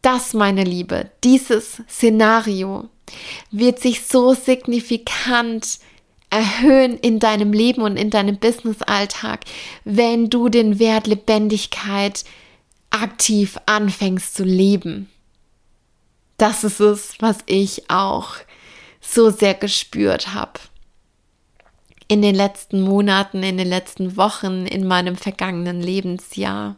Das, 0.00 0.32
meine 0.32 0.64
Liebe, 0.64 1.10
dieses 1.22 1.82
Szenario 1.88 2.88
wird 3.50 3.78
sich 3.78 4.06
so 4.06 4.32
signifikant 4.32 5.78
erhöhen 6.32 6.98
in 6.98 7.18
deinem 7.18 7.52
Leben 7.52 7.82
und 7.82 7.96
in 7.96 8.10
deinem 8.10 8.38
Business-Alltag, 8.38 9.40
wenn 9.84 10.30
du 10.30 10.48
den 10.48 10.78
Wert 10.78 11.06
Lebendigkeit 11.06 12.24
aktiv 12.90 13.58
anfängst 13.66 14.34
zu 14.34 14.42
leben. 14.42 15.10
Das 16.38 16.64
ist 16.64 16.80
es, 16.80 17.14
was 17.20 17.38
ich 17.46 17.90
auch 17.90 18.34
so 19.00 19.30
sehr 19.30 19.54
gespürt 19.54 20.32
habe. 20.32 20.58
In 22.08 22.22
den 22.22 22.34
letzten 22.34 22.80
Monaten, 22.80 23.42
in 23.42 23.58
den 23.58 23.68
letzten 23.68 24.16
Wochen, 24.16 24.66
in 24.66 24.86
meinem 24.86 25.16
vergangenen 25.16 25.80
Lebensjahr. 25.80 26.76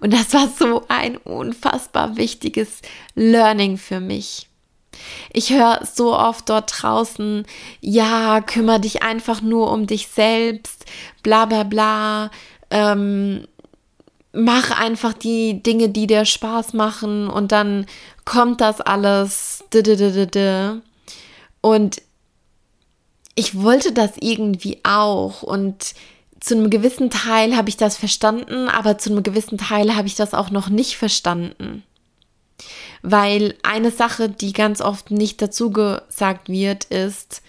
Und 0.00 0.12
das 0.12 0.32
war 0.34 0.48
so 0.48 0.84
ein 0.88 1.16
unfassbar 1.16 2.16
wichtiges 2.16 2.80
Learning 3.14 3.76
für 3.76 4.00
mich. 4.00 4.48
Ich 5.32 5.50
höre 5.50 5.80
so 5.84 6.16
oft 6.16 6.48
dort 6.48 6.72
draußen, 6.82 7.46
ja, 7.80 8.40
kümmere 8.40 8.80
dich 8.80 9.02
einfach 9.02 9.40
nur 9.40 9.70
um 9.72 9.86
dich 9.86 10.08
selbst, 10.08 10.84
bla 11.22 11.44
bla 11.46 11.64
bla. 11.64 12.30
Ähm, 12.70 13.46
mach 14.32 14.70
einfach 14.78 15.12
die 15.12 15.62
Dinge, 15.62 15.88
die 15.88 16.06
dir 16.06 16.24
Spaß 16.24 16.72
machen 16.72 17.28
und 17.28 17.52
dann 17.52 17.86
kommt 18.24 18.60
das 18.60 18.80
alles. 18.80 19.64
Und 21.60 22.02
ich 23.34 23.60
wollte 23.62 23.92
das 23.92 24.12
irgendwie 24.20 24.78
auch 24.84 25.42
und 25.42 25.94
zu 26.40 26.54
einem 26.54 26.68
gewissen 26.68 27.08
Teil 27.08 27.56
habe 27.56 27.70
ich 27.70 27.78
das 27.78 27.96
verstanden, 27.96 28.68
aber 28.68 28.98
zu 28.98 29.10
einem 29.10 29.22
gewissen 29.22 29.56
Teil 29.56 29.96
habe 29.96 30.06
ich 30.06 30.14
das 30.14 30.34
auch 30.34 30.50
noch 30.50 30.68
nicht 30.68 30.96
verstanden. 30.98 31.82
Weil 33.02 33.56
eine 33.62 33.90
Sache, 33.90 34.28
die 34.28 34.52
ganz 34.52 34.80
oft 34.80 35.10
nicht 35.10 35.42
dazu 35.42 35.70
gesagt 35.70 36.48
wird, 36.48 36.84
ist, 36.84 37.42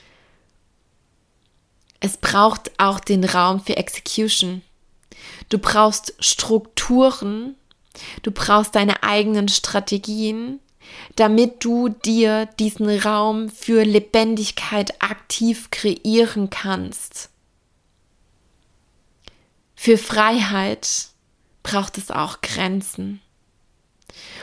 es 2.00 2.18
braucht 2.18 2.72
auch 2.78 3.00
den 3.00 3.24
Raum 3.24 3.62
für 3.62 3.78
Execution. 3.78 4.62
Du 5.50 5.58
brauchst 5.58 6.13
Strukturen, 6.20 7.56
du 8.22 8.32
brauchst 8.32 8.76
deine 8.76 9.04
eigenen 9.04 9.48
Strategien, 9.48 10.60
damit 11.15 11.63
du 11.63 11.89
dir 11.89 12.46
diesen 12.60 12.89
Raum 13.00 13.50
für 13.50 13.84
Lebendigkeit 13.84 15.02
aktiv 15.02 15.72
kreieren 15.72 16.50
kannst. 16.50 17.30
Für 19.76 19.98
Freiheit 19.98 21.08
braucht 21.63 21.98
es 21.98 22.12
auch 22.12 22.41
Grenzen. 22.41 23.22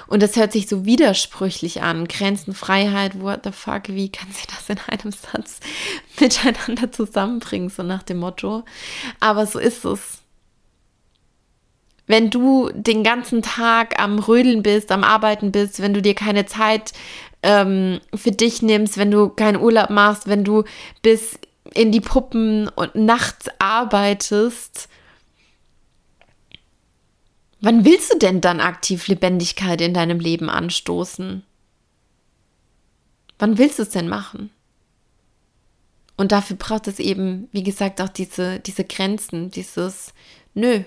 Und 0.07 0.23
das 0.23 0.37
hört 0.37 0.53
sich 0.53 0.69
so 0.69 0.85
widersprüchlich 0.85 1.83
an. 1.83 2.09
Grenzen, 2.09 2.55
Freiheit, 2.55 3.21
what 3.21 3.41
the 3.45 3.53
fuck, 3.53 3.89
wie 3.89 4.11
kann 4.11 4.29
sie 4.31 4.47
das 4.49 4.69
in 4.69 4.79
einem 4.89 5.13
Satz 5.13 5.61
miteinander 6.21 6.91
zusammenbringen, 6.93 7.71
so 7.71 7.83
nach 7.83 8.03
dem 8.03 8.19
Motto. 8.19 8.65
Aber 9.21 9.47
so 9.47 9.59
ist 9.59 9.85
es. 9.85 10.19
Wenn 12.07 12.31
du 12.31 12.71
den 12.75 13.05
ganzen 13.05 13.43
Tag 13.43 14.01
am 14.01 14.19
Rödeln 14.19 14.63
bist, 14.63 14.91
am 14.91 15.05
Arbeiten 15.05 15.53
bist, 15.53 15.81
wenn 15.81 15.95
du 15.95 16.03
dir 16.03 16.15
keine 16.15 16.47
Zeit 16.47 16.93
ähm, 17.43 18.01
für 18.15 18.33
dich 18.33 18.63
nimmst, 18.63 18.99
wenn 18.99 19.11
du 19.11 19.29
keinen 19.29 19.61
Urlaub 19.61 19.91
machst, 19.91 20.29
wenn 20.29 20.45
du 20.45 20.65
bis 21.03 21.39
in 21.75 21.93
die 21.93 22.01
Puppen 22.01 22.69
und 22.69 22.95
nachts 22.95 23.47
arbeitest, 23.59 24.89
Wann 27.65 27.85
willst 27.85 28.13
du 28.13 28.19
denn 28.19 28.41
dann 28.41 28.61
aktiv 28.61 29.07
Lebendigkeit 29.07 29.81
in 29.81 29.95
deinem 29.95 30.19
Leben 30.19 30.51
anstoßen? 30.51 31.45
Wann 33.39 33.57
willst 33.57 33.79
du 33.79 33.85
es 33.85 33.91
denn 33.91 34.09
machen? 34.09 34.51
Und 36.17 36.33
dafür 36.33 36.57
braucht 36.57 36.89
es 36.89 36.99
eben, 36.99 37.49
wie 37.53 37.63
gesagt, 37.63 38.01
auch 38.01 38.09
diese, 38.09 38.59
diese 38.59 38.85
Grenzen, 38.85 39.53
dieses 39.53 40.13
Nö, 40.55 40.83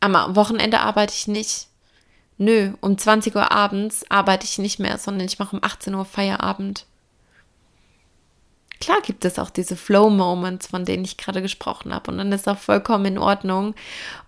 am 0.00 0.36
Wochenende 0.36 0.80
arbeite 0.80 1.14
ich 1.14 1.28
nicht. 1.28 1.68
Nö, 2.36 2.74
um 2.82 2.98
20 2.98 3.34
Uhr 3.34 3.50
abends 3.50 4.04
arbeite 4.10 4.44
ich 4.44 4.58
nicht 4.58 4.78
mehr, 4.78 4.98
sondern 4.98 5.26
ich 5.26 5.38
mache 5.38 5.56
um 5.56 5.64
18 5.64 5.94
Uhr 5.94 6.04
Feierabend. 6.04 6.84
Klar 8.82 9.00
gibt 9.00 9.24
es 9.24 9.38
auch 9.38 9.50
diese 9.50 9.76
Flow-Moments, 9.76 10.66
von 10.66 10.84
denen 10.84 11.04
ich 11.04 11.16
gerade 11.16 11.40
gesprochen 11.40 11.94
habe. 11.94 12.10
Und 12.10 12.18
dann 12.18 12.32
ist 12.32 12.48
auch 12.48 12.58
vollkommen 12.58 13.04
in 13.04 13.16
Ordnung, 13.16 13.76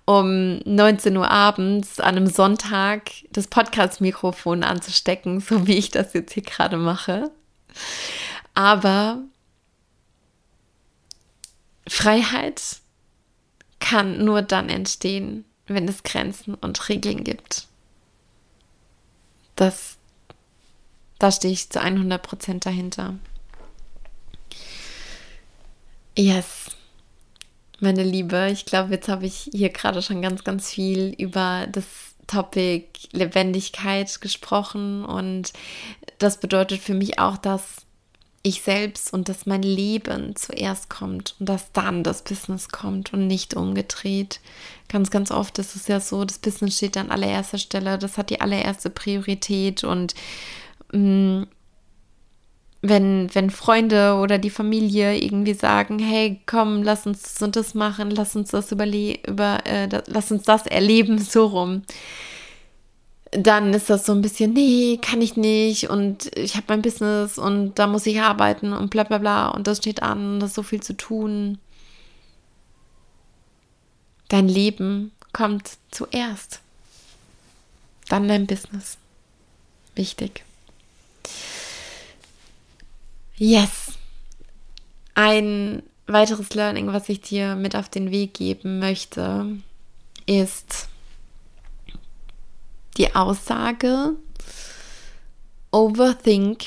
um 0.05 0.59
19 0.59 1.17
Uhr 1.17 1.29
abends 1.29 1.99
an 1.99 2.17
einem 2.17 2.29
Sonntag 2.29 3.11
das 3.33 3.49
Podcast-Mikrofon 3.49 4.63
anzustecken, 4.63 5.41
so 5.41 5.67
wie 5.67 5.75
ich 5.75 5.91
das 5.91 6.15
jetzt 6.15 6.35
hier 6.35 6.45
gerade 6.45 6.77
mache. 6.77 7.33
Aber 8.55 9.23
Freiheit 11.89 12.63
kann 13.81 14.25
nur 14.25 14.41
dann 14.43 14.69
entstehen, 14.69 15.45
wenn 15.67 15.89
es 15.89 16.05
Grenzen 16.05 16.55
und 16.55 16.89
Regeln 16.89 17.25
gibt. 17.25 17.67
Das, 19.57 19.97
da 21.19 21.33
stehe 21.33 21.53
ich 21.53 21.71
zu 21.71 21.81
100 21.81 22.23
Prozent 22.23 22.67
dahinter. 22.67 23.15
Yes. 26.17 26.71
Meine 27.81 28.05
Liebe, 28.05 28.49
ich 28.53 28.67
glaube, 28.67 28.93
jetzt 28.93 29.09
habe 29.09 29.27
ich 29.27 29.51
hier 29.53 29.71
gerade 29.71 30.01
schon 30.01 30.23
ganz, 30.23 30.45
ganz 30.45 30.71
viel 30.71 31.13
über 31.19 31.67
das 31.71 31.85
Topic 32.27 32.87
Lebendigkeit 33.13 34.21
gesprochen 34.21 35.05
und 35.05 35.53
das 36.19 36.39
bedeutet 36.39 36.81
für 36.81 36.95
mich 36.95 37.19
auch, 37.19 37.37
dass 37.37 37.85
ich 38.43 38.63
selbst 38.63 39.13
und 39.13 39.29
dass 39.29 39.47
mein 39.47 39.63
Leben 39.63 40.37
zuerst 40.37 40.89
kommt 40.89 41.35
und 41.41 41.49
dass 41.49 41.73
dann 41.73 42.05
das 42.05 42.23
Business 42.23 42.69
kommt 42.69 43.13
und 43.13 43.27
nicht 43.27 43.55
umgedreht. 43.55 44.41
Ganz, 44.89 45.11
ganz 45.11 45.31
oft 45.31 45.59
ist 45.59 45.75
es 45.75 45.89
ja 45.89 45.99
so, 45.99 46.25
das 46.25 46.39
Business 46.39 46.77
steht 46.77 46.97
an 46.97 47.11
allererster 47.11 47.59
Stelle, 47.59 47.99
das 47.99 48.19
hat 48.19 48.31
die 48.31 48.41
allererste 48.41 48.91
Priorität 48.91 49.83
und 49.83 50.15
mh, 50.93 51.41
mm, 51.41 51.47
wenn, 52.87 53.35
wenn 53.35 53.49
Freunde 53.49 54.17
oder 54.17 54.37
die 54.37 54.51
Familie 54.51 55.17
irgendwie 55.17 55.55
sagen, 55.55 55.99
hey, 55.99 56.43
komm, 56.45 56.83
lass 56.83 57.07
uns 57.07 57.23
das 57.23 57.41
und 57.41 57.57
das 57.57 57.73
machen, 57.73 58.11
lass 58.11 58.37
uns 58.37 58.51
das 58.51 58.73
überle 58.73 59.19
über, 59.27 59.67
äh, 59.67 59.89
das, 59.89 60.03
lass 60.09 60.31
uns 60.31 60.43
das 60.43 60.67
erleben, 60.67 61.19
so 61.19 61.47
rum. 61.47 61.83
Dann 63.31 63.73
ist 63.73 63.89
das 63.89 64.05
so 64.05 64.13
ein 64.13 64.21
bisschen, 64.21 64.53
nee, 64.53 64.99
kann 65.01 65.23
ich 65.23 65.35
nicht 65.39 65.89
und 65.89 66.37
ich 66.37 66.57
habe 66.57 66.67
mein 66.69 66.83
Business 66.83 67.39
und 67.39 67.79
da 67.79 67.87
muss 67.87 68.05
ich 68.05 68.21
arbeiten 68.21 68.75
und 68.75 68.91
bla 68.91 69.05
bla 69.05 69.17
bla 69.17 69.49
und 69.49 69.67
das 69.67 69.79
steht 69.79 70.03
an, 70.03 70.39
das 70.39 70.51
ist 70.51 70.57
so 70.57 70.63
viel 70.63 70.83
zu 70.83 70.95
tun. 70.95 71.57
Dein 74.29 74.47
Leben 74.47 75.11
kommt 75.33 75.79
zuerst. 75.91 76.61
Dann 78.11 78.29
dein 78.29 78.47
Business. 78.47 78.99
Wichtig. 79.95 80.45
Yes. 83.37 83.95
Ein 85.15 85.83
weiteres 86.07 86.55
Learning, 86.55 86.93
was 86.93 87.09
ich 87.09 87.21
dir 87.21 87.57
mit 87.57 87.75
auf 87.75 87.89
den 87.89 88.11
Weg 88.11 88.35
geben 88.35 88.79
möchte, 88.79 89.57
ist 90.27 90.89
die 92.97 93.15
Aussage, 93.15 94.17
overthink 95.73 96.65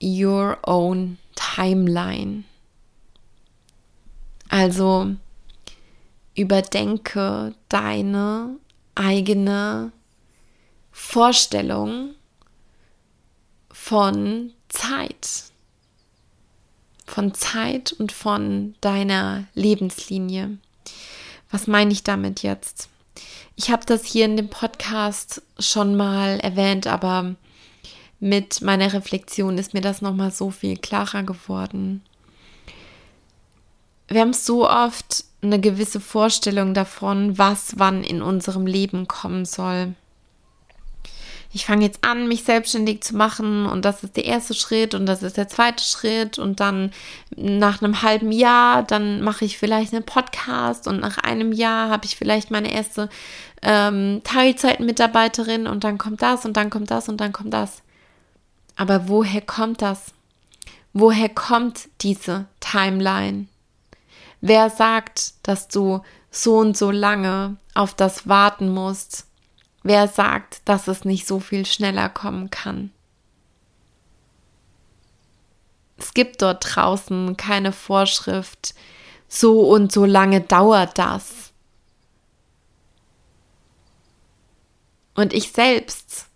your 0.00 0.58
own 0.62 1.18
timeline. 1.34 2.44
Also 4.48 5.16
überdenke 6.36 7.54
deine 7.68 8.56
eigene 8.94 9.90
Vorstellung 10.92 12.14
von 13.72 14.52
Zeit. 14.68 15.50
Von 17.16 17.32
Zeit 17.32 17.92
und 17.92 18.12
von 18.12 18.74
deiner 18.82 19.44
Lebenslinie. 19.54 20.58
Was 21.50 21.66
meine 21.66 21.90
ich 21.90 22.02
damit 22.02 22.42
jetzt? 22.42 22.90
Ich 23.54 23.70
habe 23.70 23.86
das 23.86 24.04
hier 24.04 24.26
in 24.26 24.36
dem 24.36 24.50
Podcast 24.50 25.40
schon 25.58 25.96
mal 25.96 26.38
erwähnt, 26.40 26.86
aber 26.86 27.34
mit 28.20 28.60
meiner 28.60 28.92
Reflexion 28.92 29.56
ist 29.56 29.72
mir 29.72 29.80
das 29.80 30.02
noch 30.02 30.14
mal 30.14 30.30
so 30.30 30.50
viel 30.50 30.76
klarer 30.76 31.22
geworden. 31.22 32.02
Wir 34.08 34.20
haben 34.20 34.34
so 34.34 34.68
oft 34.68 35.24
eine 35.40 35.58
gewisse 35.58 36.00
Vorstellung 36.00 36.74
davon, 36.74 37.38
was 37.38 37.78
wann 37.78 38.04
in 38.04 38.20
unserem 38.20 38.66
Leben 38.66 39.08
kommen 39.08 39.46
soll. 39.46 39.94
Ich 41.56 41.64
fange 41.64 41.86
jetzt 41.86 42.04
an, 42.04 42.28
mich 42.28 42.44
selbstständig 42.44 43.02
zu 43.02 43.16
machen 43.16 43.64
und 43.64 43.86
das 43.86 44.04
ist 44.04 44.18
der 44.18 44.26
erste 44.26 44.52
Schritt 44.52 44.94
und 44.94 45.06
das 45.06 45.22
ist 45.22 45.38
der 45.38 45.48
zweite 45.48 45.82
Schritt 45.82 46.38
und 46.38 46.60
dann 46.60 46.92
nach 47.34 47.80
einem 47.80 48.02
halben 48.02 48.30
Jahr, 48.30 48.82
dann 48.82 49.22
mache 49.22 49.46
ich 49.46 49.56
vielleicht 49.56 49.94
einen 49.94 50.04
Podcast 50.04 50.86
und 50.86 51.00
nach 51.00 51.16
einem 51.16 51.52
Jahr 51.52 51.88
habe 51.88 52.04
ich 52.04 52.14
vielleicht 52.14 52.50
meine 52.50 52.70
erste 52.70 53.08
ähm, 53.62 54.20
Teilzeitmitarbeiterin 54.22 55.66
und 55.66 55.82
dann 55.82 55.96
kommt 55.96 56.20
das 56.20 56.44
und 56.44 56.58
dann 56.58 56.68
kommt 56.68 56.90
das 56.90 57.08
und 57.08 57.22
dann 57.22 57.32
kommt 57.32 57.54
das. 57.54 57.80
Aber 58.76 59.08
woher 59.08 59.40
kommt 59.40 59.80
das? 59.80 60.12
Woher 60.92 61.30
kommt 61.30 61.88
diese 62.02 62.44
Timeline? 62.60 63.46
Wer 64.42 64.68
sagt, 64.68 65.32
dass 65.42 65.68
du 65.68 66.02
so 66.30 66.58
und 66.58 66.76
so 66.76 66.90
lange 66.90 67.56
auf 67.72 67.94
das 67.94 68.28
warten 68.28 68.68
musst? 68.68 69.25
Wer 69.88 70.08
sagt, 70.08 70.62
dass 70.64 70.88
es 70.88 71.04
nicht 71.04 71.28
so 71.28 71.38
viel 71.38 71.64
schneller 71.64 72.08
kommen 72.08 72.50
kann? 72.50 72.90
Es 75.96 76.12
gibt 76.12 76.42
dort 76.42 76.74
draußen 76.74 77.36
keine 77.36 77.70
Vorschrift, 77.70 78.74
so 79.28 79.60
und 79.60 79.92
so 79.92 80.04
lange 80.04 80.40
dauert 80.40 80.98
das. 80.98 81.52
Und 85.14 85.32
ich 85.32 85.52
selbst 85.52 86.26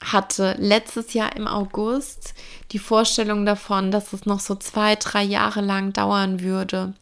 hatte 0.00 0.54
letztes 0.60 1.12
Jahr 1.12 1.34
im 1.34 1.48
August 1.48 2.34
die 2.70 2.78
Vorstellung 2.78 3.44
davon, 3.44 3.90
dass 3.90 4.12
es 4.12 4.26
noch 4.26 4.38
so 4.38 4.54
zwei, 4.54 4.94
drei 4.94 5.24
Jahre 5.24 5.60
lang 5.60 5.92
dauern 5.92 6.38
würde, 6.38 6.94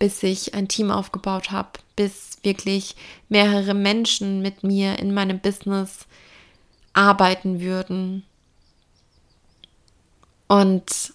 bis 0.00 0.20
ich 0.24 0.54
ein 0.54 0.66
Team 0.66 0.90
aufgebaut 0.90 1.52
habe, 1.52 1.78
bis 1.96 2.38
wirklich 2.42 2.96
mehrere 3.28 3.74
Menschen 3.74 4.42
mit 4.42 4.62
mir 4.62 4.98
in 4.98 5.14
meinem 5.14 5.40
Business 5.40 6.06
arbeiten 6.92 7.60
würden. 7.60 8.24
Und 10.48 11.14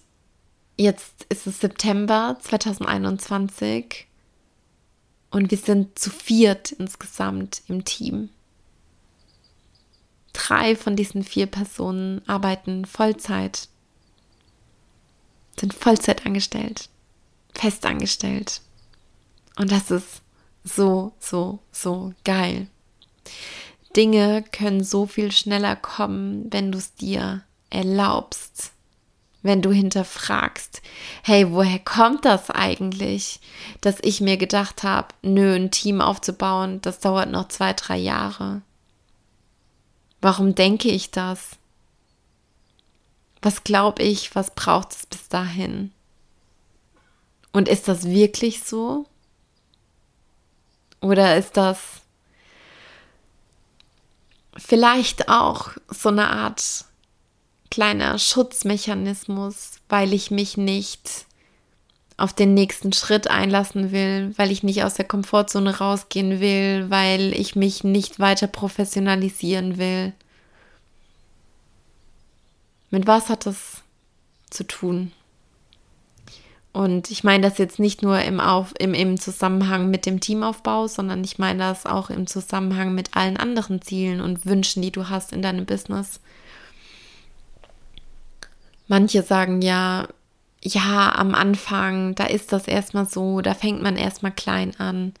jetzt 0.76 1.26
ist 1.28 1.46
es 1.46 1.60
September 1.60 2.36
2021 2.40 4.06
und 5.30 5.50
wir 5.50 5.58
sind 5.58 5.98
zu 5.98 6.10
viert 6.10 6.72
insgesamt 6.72 7.62
im 7.68 7.84
Team. 7.84 8.30
Drei 10.32 10.76
von 10.76 10.96
diesen 10.96 11.24
vier 11.24 11.46
Personen 11.46 12.22
arbeiten 12.28 12.84
Vollzeit, 12.84 13.68
sind 15.58 15.74
Vollzeit 15.74 16.24
angestellt, 16.26 16.88
fest 17.54 17.84
angestellt. 17.84 18.60
Und 19.56 19.72
das 19.72 19.90
ist 19.90 20.22
so, 20.68 21.12
so, 21.18 21.58
so 21.72 22.12
geil. 22.24 22.68
Dinge 23.96 24.44
können 24.52 24.84
so 24.84 25.06
viel 25.06 25.32
schneller 25.32 25.76
kommen, 25.76 26.52
wenn 26.52 26.70
du 26.70 26.78
es 26.78 26.94
dir 26.94 27.42
erlaubst, 27.70 28.72
wenn 29.42 29.62
du 29.62 29.70
hinterfragst, 29.72 30.82
hey, 31.22 31.50
woher 31.50 31.78
kommt 31.78 32.24
das 32.24 32.50
eigentlich, 32.50 33.40
dass 33.80 33.96
ich 34.02 34.20
mir 34.20 34.36
gedacht 34.36 34.82
habe, 34.82 35.08
nö, 35.22 35.54
ein 35.54 35.70
Team 35.70 36.00
aufzubauen, 36.00 36.80
das 36.82 37.00
dauert 37.00 37.30
noch 37.30 37.48
zwei, 37.48 37.72
drei 37.72 37.96
Jahre. 37.96 38.62
Warum 40.20 40.54
denke 40.54 40.88
ich 40.88 41.10
das? 41.10 41.50
Was 43.40 43.62
glaube 43.62 44.02
ich, 44.02 44.34
was 44.34 44.54
braucht 44.54 44.92
es 44.92 45.06
bis 45.06 45.28
dahin? 45.28 45.92
Und 47.52 47.68
ist 47.68 47.88
das 47.88 48.04
wirklich 48.04 48.62
so? 48.64 49.06
Oder 51.00 51.36
ist 51.36 51.56
das 51.56 51.78
vielleicht 54.56 55.28
auch 55.28 55.70
so 55.88 56.08
eine 56.08 56.28
Art 56.30 56.84
kleiner 57.70 58.18
Schutzmechanismus, 58.18 59.76
weil 59.88 60.12
ich 60.12 60.30
mich 60.30 60.56
nicht 60.56 61.26
auf 62.16 62.32
den 62.32 62.52
nächsten 62.52 62.92
Schritt 62.92 63.30
einlassen 63.30 63.92
will, 63.92 64.32
weil 64.36 64.50
ich 64.50 64.64
nicht 64.64 64.82
aus 64.82 64.94
der 64.94 65.04
Komfortzone 65.04 65.78
rausgehen 65.78 66.40
will, 66.40 66.90
weil 66.90 67.32
ich 67.32 67.54
mich 67.54 67.84
nicht 67.84 68.18
weiter 68.18 68.48
professionalisieren 68.48 69.78
will. 69.78 70.12
Mit 72.90 73.06
was 73.06 73.28
hat 73.28 73.46
das 73.46 73.82
zu 74.50 74.66
tun? 74.66 75.12
Und 76.78 77.10
ich 77.10 77.24
meine 77.24 77.42
das 77.42 77.58
jetzt 77.58 77.80
nicht 77.80 78.02
nur 78.02 78.20
im, 78.20 78.38
Auf, 78.38 78.72
im, 78.78 78.94
im 78.94 79.18
Zusammenhang 79.18 79.90
mit 79.90 80.06
dem 80.06 80.20
Teamaufbau, 80.20 80.86
sondern 80.86 81.24
ich 81.24 81.36
meine 81.36 81.58
das 81.58 81.86
auch 81.86 82.08
im 82.08 82.28
Zusammenhang 82.28 82.94
mit 82.94 83.16
allen 83.16 83.36
anderen 83.36 83.82
Zielen 83.82 84.20
und 84.20 84.46
Wünschen, 84.46 84.80
die 84.82 84.92
du 84.92 85.08
hast 85.08 85.32
in 85.32 85.42
deinem 85.42 85.66
Business. 85.66 86.20
Manche 88.86 89.24
sagen 89.24 89.60
ja, 89.60 90.06
ja, 90.62 91.16
am 91.16 91.34
Anfang, 91.34 92.14
da 92.14 92.26
ist 92.26 92.52
das 92.52 92.68
erstmal 92.68 93.08
so, 93.08 93.40
da 93.40 93.54
fängt 93.54 93.82
man 93.82 93.96
erstmal 93.96 94.30
klein 94.30 94.78
an. 94.78 95.14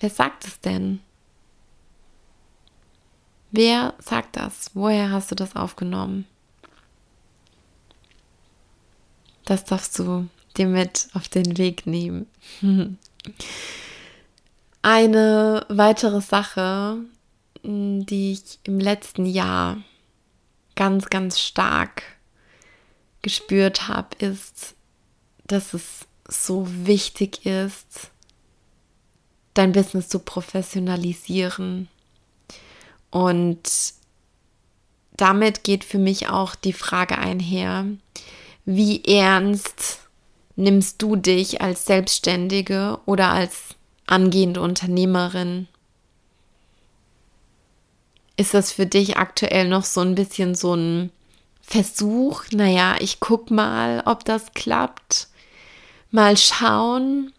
Wer 0.00 0.10
sagt 0.10 0.48
es 0.48 0.58
denn? 0.58 0.98
Wer 3.52 3.94
sagt 4.00 4.34
das? 4.34 4.72
Woher 4.74 5.12
hast 5.12 5.30
du 5.30 5.36
das 5.36 5.54
aufgenommen? 5.54 6.26
Das 9.44 9.64
darfst 9.64 9.96
du 10.00 10.26
dir 10.58 10.66
mit 10.66 11.08
auf 11.14 11.28
den 11.28 11.56
Weg 11.58 11.86
nehmen. 11.86 12.26
Eine 14.82 15.66
weitere 15.68 16.20
Sache, 16.20 16.98
die 17.62 18.32
ich 18.32 18.58
im 18.64 18.78
letzten 18.78 19.26
Jahr 19.26 19.78
ganz, 20.76 21.10
ganz 21.10 21.40
stark 21.40 22.02
gespürt 23.22 23.88
habe, 23.88 24.16
ist, 24.24 24.74
dass 25.46 25.74
es 25.74 26.06
so 26.28 26.66
wichtig 26.86 27.44
ist, 27.44 28.10
dein 29.54 29.72
Business 29.72 30.08
zu 30.08 30.20
professionalisieren. 30.20 31.88
Und 33.10 33.94
damit 35.16 35.64
geht 35.64 35.84
für 35.84 35.98
mich 35.98 36.28
auch 36.28 36.54
die 36.54 36.72
Frage 36.72 37.18
einher, 37.18 37.86
wie 38.64 39.04
ernst 39.04 40.07
nimmst 40.58 41.00
du 41.00 41.16
dich 41.16 41.62
als 41.62 41.86
Selbstständige 41.86 42.98
oder 43.06 43.30
als 43.30 43.76
angehende 44.06 44.60
Unternehmerin? 44.60 45.68
Ist 48.36 48.54
das 48.54 48.72
für 48.72 48.86
dich 48.86 49.16
aktuell 49.16 49.68
noch 49.68 49.84
so 49.84 50.00
ein 50.00 50.14
bisschen 50.14 50.54
so 50.54 50.74
ein 50.74 51.10
Versuch? 51.62 52.44
Naja, 52.52 52.96
ich 52.98 53.20
guck 53.20 53.50
mal, 53.50 54.02
ob 54.04 54.24
das 54.24 54.52
klappt. 54.52 55.28
Mal 56.10 56.36
schauen. 56.36 57.32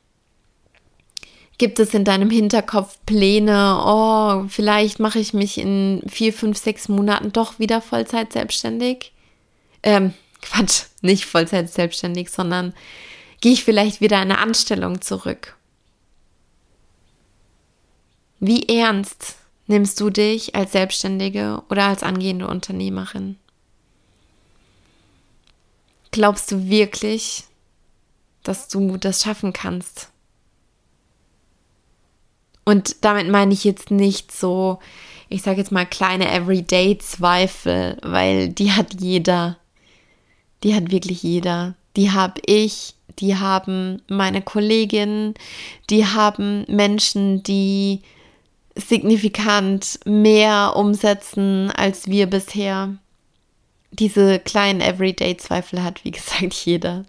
Gibt 1.58 1.80
es 1.80 1.94
in 1.94 2.06
deinem 2.06 2.30
Hinterkopf 2.30 3.00
Pläne? 3.06 3.82
Oh, 3.86 4.46
vielleicht 4.48 5.00
mache 5.00 5.20
ich 5.20 5.34
mich 5.34 5.58
in 5.58 6.02
vier, 6.08 6.32
fünf, 6.32 6.58
sechs 6.58 6.88
Monaten 6.88 7.34
doch 7.34 7.60
wieder 7.60 7.82
Vollzeit 7.82 8.32
selbstständig? 8.32 9.12
Ähm, 9.84 10.14
Quatsch, 10.42 10.84
nicht 11.02 11.26
Vollzeit 11.26 11.70
selbstständig, 11.70 12.30
sondern 12.30 12.74
gehe 13.42 13.54
ich 13.54 13.64
vielleicht 13.64 14.02
wieder 14.02 14.18
in 14.18 14.32
eine 14.32 14.40
Anstellung 14.40 15.02
zurück. 15.02 15.56
Wie 18.40 18.70
ernst 18.70 19.36
nimmst 19.68 20.00
du 20.00 20.10
dich 20.10 20.56
als 20.56 20.72
Selbstständige 20.72 21.62
oder 21.70 21.86
als 21.86 22.04
angehende 22.04 22.48
Unternehmerin? 22.48 23.38
Glaubst 26.12 26.52
du 26.52 26.68
wirklich, 26.68 27.44
dass 28.44 28.68
du 28.68 28.98
das 28.98 29.24
schaffen 29.24 29.54
kannst? 29.54 30.10
Und 32.66 33.04
damit 33.04 33.30
meine 33.30 33.54
ich 33.54 33.64
jetzt 33.64 33.92
nicht 33.92 34.32
so, 34.32 34.80
ich 35.28 35.42
sage 35.42 35.58
jetzt 35.60 35.72
mal 35.72 35.86
kleine 35.86 36.32
Everyday-Zweifel, 36.32 37.98
weil 38.02 38.50
die 38.50 38.72
hat 38.72 39.02
jeder. 39.02 39.58
Die 40.64 40.76
hat 40.76 40.92
wirklich 40.92 41.24
jeder. 41.24 41.76
Die 42.00 42.12
habe 42.12 42.40
ich, 42.46 42.94
die 43.20 43.36
haben 43.36 44.02
meine 44.08 44.42
Kolleginnen, 44.42 45.34
die 45.90 46.06
haben 46.06 46.64
Menschen, 46.70 47.44
die 47.44 48.00
signifikant 48.74 50.00
mehr 50.06 50.78
umsetzen 50.78 51.70
als 51.72 52.08
wir 52.08 52.28
bisher. 52.28 52.96
Diese 53.92 54.40
kleinen 54.40 54.80
Everyday-Zweifel 54.80 55.84
hat, 55.84 56.06
wie 56.06 56.12
gesagt, 56.20 56.54
jeder. 56.54 57.04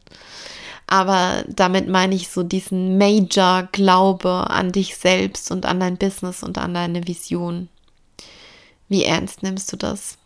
Aber 0.89 1.45
damit 1.47 1.87
meine 1.87 2.17
ich 2.17 2.29
so 2.29 2.43
diesen 2.43 2.99
Major-Glaube 2.99 4.51
an 4.51 4.73
dich 4.73 4.97
selbst 4.97 5.53
und 5.53 5.67
an 5.67 5.79
dein 5.79 5.99
Business 5.99 6.43
und 6.43 6.59
an 6.59 6.75
deine 6.75 7.07
Vision. 7.07 7.69
Wie 8.89 9.05
ernst 9.05 9.45
nimmst 9.45 9.73
du 9.73 9.77
das? 9.77 10.19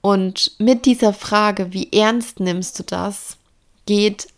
Und 0.00 0.52
mit 0.58 0.86
dieser 0.86 1.12
Frage, 1.12 1.74
wie 1.74 1.92
ernst 1.92 2.40
nimmst 2.40 2.78
du 2.78 2.82
das, 2.82 3.37
geht 3.88 4.28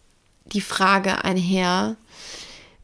die 0.53 0.61
Frage 0.61 1.25
einher, 1.25 1.97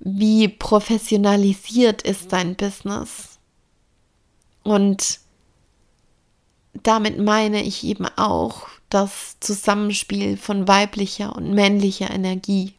wie 0.01 0.49
professionalisiert 0.49 2.03
ist 2.03 2.33
dein 2.33 2.57
Business? 2.57 3.39
Und 4.65 5.21
damit 6.83 7.21
meine 7.21 7.63
ich 7.63 7.85
eben 7.85 8.07
auch 8.17 8.67
das 8.89 9.37
Zusammenspiel 9.39 10.37
von 10.37 10.67
weiblicher 10.67 11.37
und 11.37 11.53
männlicher 11.53 12.11
Energie. 12.11 12.75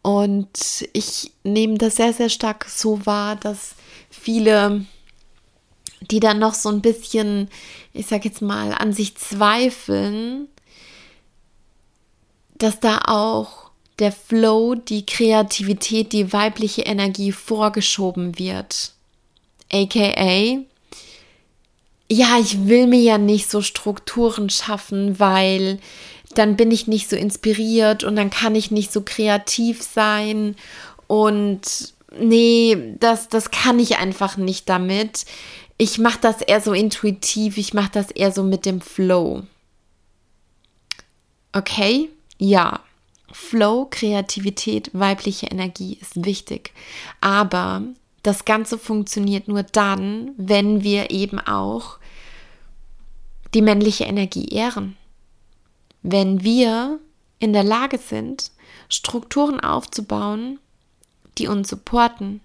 Und 0.00 0.88
ich 0.94 1.32
nehme 1.44 1.76
das 1.76 1.96
sehr, 1.96 2.14
sehr 2.14 2.30
stark 2.30 2.64
so 2.66 3.04
wahr, 3.04 3.36
dass 3.36 3.74
viele, 4.08 4.86
die 6.10 6.18
dann 6.18 6.38
noch 6.38 6.54
so 6.54 6.70
ein 6.70 6.80
bisschen, 6.80 7.50
ich 7.92 8.06
sag 8.06 8.24
jetzt 8.24 8.40
mal, 8.40 8.72
an 8.72 8.94
sich 8.94 9.16
zweifeln, 9.18 10.48
dass 12.62 12.80
da 12.80 13.02
auch 13.06 13.70
der 13.98 14.12
Flow, 14.12 14.74
die 14.74 15.04
Kreativität, 15.04 16.12
die 16.12 16.32
weibliche 16.32 16.82
Energie 16.82 17.32
vorgeschoben 17.32 18.38
wird. 18.38 18.92
AKA, 19.72 20.58
ja, 22.10 22.38
ich 22.38 22.66
will 22.66 22.86
mir 22.86 23.00
ja 23.00 23.18
nicht 23.18 23.50
so 23.50 23.62
Strukturen 23.62 24.50
schaffen, 24.50 25.18
weil 25.18 25.78
dann 26.34 26.56
bin 26.56 26.70
ich 26.70 26.86
nicht 26.86 27.08
so 27.08 27.16
inspiriert 27.16 28.04
und 28.04 28.16
dann 28.16 28.30
kann 28.30 28.54
ich 28.54 28.70
nicht 28.70 28.92
so 28.92 29.02
kreativ 29.02 29.82
sein 29.82 30.56
und 31.06 31.94
nee, 32.18 32.96
das, 32.98 33.28
das 33.28 33.50
kann 33.50 33.78
ich 33.78 33.98
einfach 33.98 34.36
nicht 34.36 34.68
damit. 34.68 35.24
Ich 35.78 35.98
mache 35.98 36.18
das 36.20 36.42
eher 36.42 36.60
so 36.60 36.72
intuitiv, 36.72 37.56
ich 37.56 37.74
mache 37.74 37.90
das 37.92 38.10
eher 38.10 38.32
so 38.32 38.42
mit 38.42 38.66
dem 38.66 38.80
Flow. 38.80 39.42
Okay, 41.52 42.08
ja. 42.42 42.80
Flow, 43.34 43.86
Kreativität, 43.88 44.90
weibliche 44.92 45.46
Energie 45.46 45.96
ist 46.00 46.26
wichtig. 46.26 46.72
Aber 47.22 47.82
das 48.22 48.44
Ganze 48.44 48.78
funktioniert 48.78 49.48
nur 49.48 49.62
dann, 49.62 50.32
wenn 50.36 50.82
wir 50.82 51.10
eben 51.10 51.38
auch 51.38 51.98
die 53.54 53.62
männliche 53.62 54.04
Energie 54.04 54.48
ehren. 54.48 54.96
Wenn 56.02 56.42
wir 56.42 56.98
in 57.38 57.54
der 57.54 57.64
Lage 57.64 57.96
sind, 57.96 58.50
Strukturen 58.90 59.60
aufzubauen, 59.60 60.58
die 61.38 61.46
uns 61.46 61.68
supporten. 61.68 62.42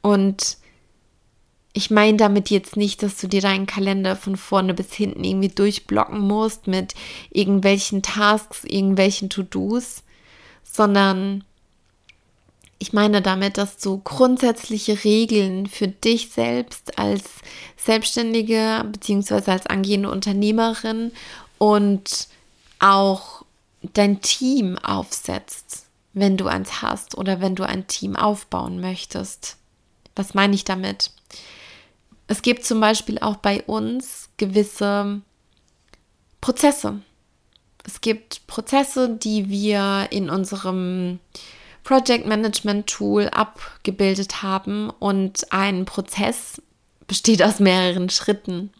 Und 0.00 0.56
ich 1.72 1.90
meine 1.90 2.16
damit 2.16 2.50
jetzt 2.50 2.76
nicht, 2.76 3.02
dass 3.02 3.16
du 3.16 3.28
dir 3.28 3.40
deinen 3.40 3.66
Kalender 3.66 4.14
von 4.16 4.36
vorne 4.36 4.74
bis 4.74 4.92
hinten 4.92 5.24
irgendwie 5.24 5.48
durchblocken 5.48 6.20
musst 6.20 6.66
mit 6.66 6.94
irgendwelchen 7.30 8.02
Tasks, 8.02 8.64
irgendwelchen 8.64 9.30
To-Dos, 9.30 10.02
sondern 10.62 11.44
ich 12.78 12.92
meine 12.92 13.22
damit, 13.22 13.58
dass 13.58 13.78
du 13.78 13.98
grundsätzliche 13.98 15.04
Regeln 15.04 15.66
für 15.66 15.88
dich 15.88 16.30
selbst 16.30 16.98
als 16.98 17.24
Selbstständige 17.76 18.84
bzw. 18.90 19.52
als 19.52 19.66
angehende 19.66 20.10
Unternehmerin 20.10 21.12
und 21.58 22.28
auch 22.80 23.44
dein 23.94 24.20
Team 24.20 24.78
aufsetzt, 24.78 25.86
wenn 26.12 26.36
du 26.36 26.46
eins 26.46 26.82
hast 26.82 27.16
oder 27.16 27.40
wenn 27.40 27.54
du 27.54 27.62
ein 27.62 27.86
Team 27.86 28.16
aufbauen 28.16 28.80
möchtest. 28.80 29.56
Was 30.16 30.34
meine 30.34 30.54
ich 30.54 30.64
damit? 30.64 31.12
Es 32.26 32.42
gibt 32.42 32.64
zum 32.64 32.80
Beispiel 32.80 33.18
auch 33.18 33.36
bei 33.36 33.62
uns 33.62 34.30
gewisse 34.36 35.20
Prozesse. 36.40 37.00
Es 37.84 38.00
gibt 38.00 38.46
Prozesse, 38.46 39.08
die 39.10 39.48
wir 39.48 40.08
in 40.10 40.30
unserem 40.30 41.18
Project 41.84 42.26
Management 42.26 42.86
Tool 42.86 43.28
abgebildet 43.28 44.42
haben 44.42 44.90
und 44.90 45.52
ein 45.52 45.84
Prozess 45.84 46.62
besteht 47.06 47.42
aus 47.42 47.58
mehreren 47.58 48.08
Schritten. 48.08 48.70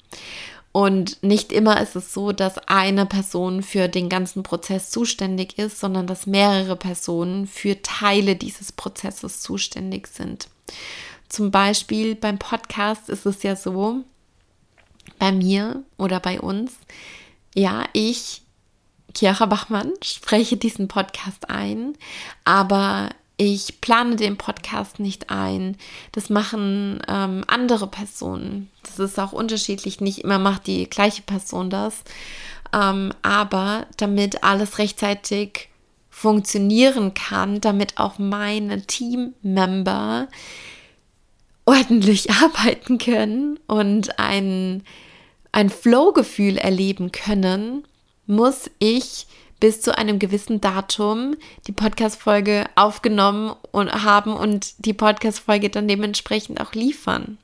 Und 0.71 1.23
nicht 1.23 1.53
immer 1.53 1.83
ist 1.83 1.97
es 1.97 2.15
so, 2.15 2.33
dass 2.33 2.57
eine 2.67 3.05
Person 3.05 3.63
für 3.63 3.89
den 3.89 4.09
ganzen 4.09 4.43
Prozess 4.43 4.91
zuständig 4.91 5.59
ist, 5.59 5.79
sondern 5.79 6.07
dass 6.07 6.27
mehrere 6.27 6.77
Personen 6.77 7.47
für 7.47 7.83
Teile 7.83 8.37
dieses 8.37 8.73
Prozesses 8.73 9.43
zuständig 9.43 10.07
sind. 10.07 10.49
Zum 11.33 11.51
Beispiel 11.51 12.15
beim 12.15 12.39
Podcast 12.39 13.09
ist 13.09 13.25
es 13.25 13.43
ja 13.43 13.57
so, 13.57 14.05
bei 15.19 15.33
mir 15.33 15.83
oder 15.97 16.21
bei 16.21 16.39
uns, 16.39 16.73
ja, 17.55 17.87
ich 17.95 18.43
Chiara 19.17 19.47
Bachmann 19.47 19.93
spreche 20.05 20.59
diesen 20.59 20.89
Podcast 20.89 21.49
ein, 21.49 21.97
aber 22.45 23.09
ich 23.39 23.81
plane 23.81 24.17
den 24.17 24.37
Podcast 24.37 25.01
nicht 25.01 25.31
ein. 25.31 25.79
Das 26.13 26.29
machen 26.29 27.01
ähm, 27.09 27.45
andere 27.47 27.87
Personen. 27.87 28.71
Das 28.83 28.99
ist 28.99 29.19
auch 29.19 29.33
unterschiedlich. 29.33 30.03
Nicht 30.03 30.19
immer 30.19 30.39
macht 30.39 30.67
die 30.67 30.85
gleiche 30.85 31.23
Person 31.23 31.71
das. 31.71 32.05
Ähm, 32.75 33.11
aber 33.23 33.87
damit 33.97 34.45
alles 34.45 34.77
rechtzeitig 34.77 35.71
funktionieren 36.11 37.15
kann, 37.15 37.63
damit 37.63 37.97
auch 37.97 38.19
meine 38.19 38.83
Teammember 38.83 40.29
ordentlich 41.65 42.31
arbeiten 42.31 42.99
können 42.99 43.59
und 43.67 44.19
ein, 44.19 44.83
ein 45.53 45.71
Flow-Gefühl 45.71 46.59
erleben 46.59 47.13
können, 47.13 47.85
muss 48.27 48.71
ich 48.79 49.27
bis 49.61 49.81
zu 49.81 49.97
einem 49.97 50.19
gewissen 50.19 50.61
Datum 50.61 51.37
die 51.69 51.73
Podcast-Folge 51.73 52.67
aufgenommen 52.75 53.55
und 53.71 53.93
haben 53.93 54.35
und 54.35 54.85
die 54.85 54.93
Podcast-Folge 54.93 55.71
dann 55.71 55.87
dementsprechend 55.87 56.61
auch 56.61 56.73
liefern. 56.73 57.39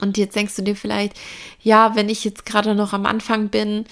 Und 0.00 0.18
jetzt 0.18 0.36
denkst 0.36 0.54
du 0.56 0.62
dir 0.62 0.76
vielleicht, 0.76 1.14
ja, 1.62 1.96
wenn 1.96 2.10
ich 2.10 2.24
jetzt 2.24 2.44
gerade 2.44 2.74
noch 2.74 2.92
am 2.92 3.06
Anfang 3.06 3.48
bin 3.48 3.86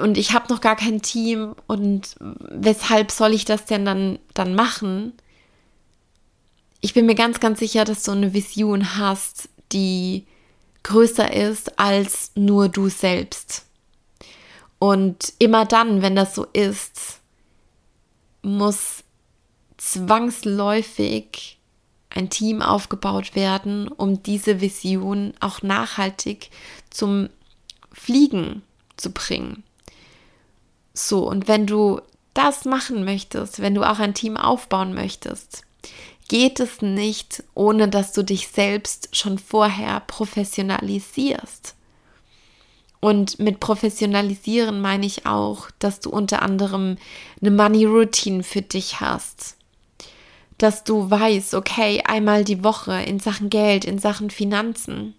und 0.00 0.16
ich 0.16 0.32
habe 0.32 0.52
noch 0.52 0.60
gar 0.60 0.76
kein 0.76 1.02
Team 1.02 1.56
und 1.66 2.14
weshalb 2.20 3.10
soll 3.10 3.34
ich 3.34 3.44
das 3.44 3.64
denn 3.64 3.84
dann, 3.84 4.20
dann 4.32 4.54
machen? 4.54 5.12
Ich 6.84 6.92
bin 6.92 7.06
mir 7.06 7.14
ganz, 7.14 7.40
ganz 7.40 7.60
sicher, 7.60 7.86
dass 7.86 8.02
du 8.02 8.10
eine 8.12 8.34
Vision 8.34 8.98
hast, 8.98 9.48
die 9.72 10.26
größer 10.82 11.32
ist 11.32 11.78
als 11.78 12.30
nur 12.34 12.68
du 12.68 12.90
selbst. 12.90 13.64
Und 14.78 15.32
immer 15.38 15.64
dann, 15.64 16.02
wenn 16.02 16.14
das 16.14 16.34
so 16.34 16.44
ist, 16.52 17.20
muss 18.42 19.02
zwangsläufig 19.78 21.58
ein 22.10 22.28
Team 22.28 22.60
aufgebaut 22.60 23.34
werden, 23.34 23.88
um 23.88 24.22
diese 24.22 24.60
Vision 24.60 25.32
auch 25.40 25.62
nachhaltig 25.62 26.50
zum 26.90 27.30
Fliegen 27.94 28.60
zu 28.98 29.10
bringen. 29.10 29.62
So, 30.92 31.26
und 31.26 31.48
wenn 31.48 31.66
du 31.66 32.02
das 32.34 32.66
machen 32.66 33.06
möchtest, 33.06 33.60
wenn 33.60 33.74
du 33.74 33.84
auch 33.84 34.00
ein 34.00 34.12
Team 34.12 34.36
aufbauen 34.36 34.92
möchtest, 34.92 35.64
geht 36.34 36.58
es 36.58 36.82
nicht, 36.82 37.44
ohne 37.54 37.86
dass 37.88 38.12
du 38.12 38.24
dich 38.24 38.48
selbst 38.48 39.08
schon 39.12 39.38
vorher 39.38 40.00
professionalisierst. 40.00 41.76
Und 42.98 43.38
mit 43.38 43.60
professionalisieren 43.60 44.80
meine 44.80 45.06
ich 45.06 45.26
auch, 45.26 45.70
dass 45.78 46.00
du 46.00 46.10
unter 46.10 46.42
anderem 46.42 46.96
eine 47.40 47.52
Money 47.52 47.84
Routine 47.84 48.42
für 48.42 48.62
dich 48.62 48.98
hast. 48.98 49.56
dass 50.58 50.82
du 50.82 51.08
weißt, 51.08 51.54
okay, 51.54 52.02
einmal 52.04 52.42
die 52.42 52.64
Woche 52.64 53.00
in 53.02 53.20
Sachen 53.20 53.48
Geld, 53.48 53.84
in 53.84 54.00
Sachen 54.00 54.30
Finanzen, 54.30 55.14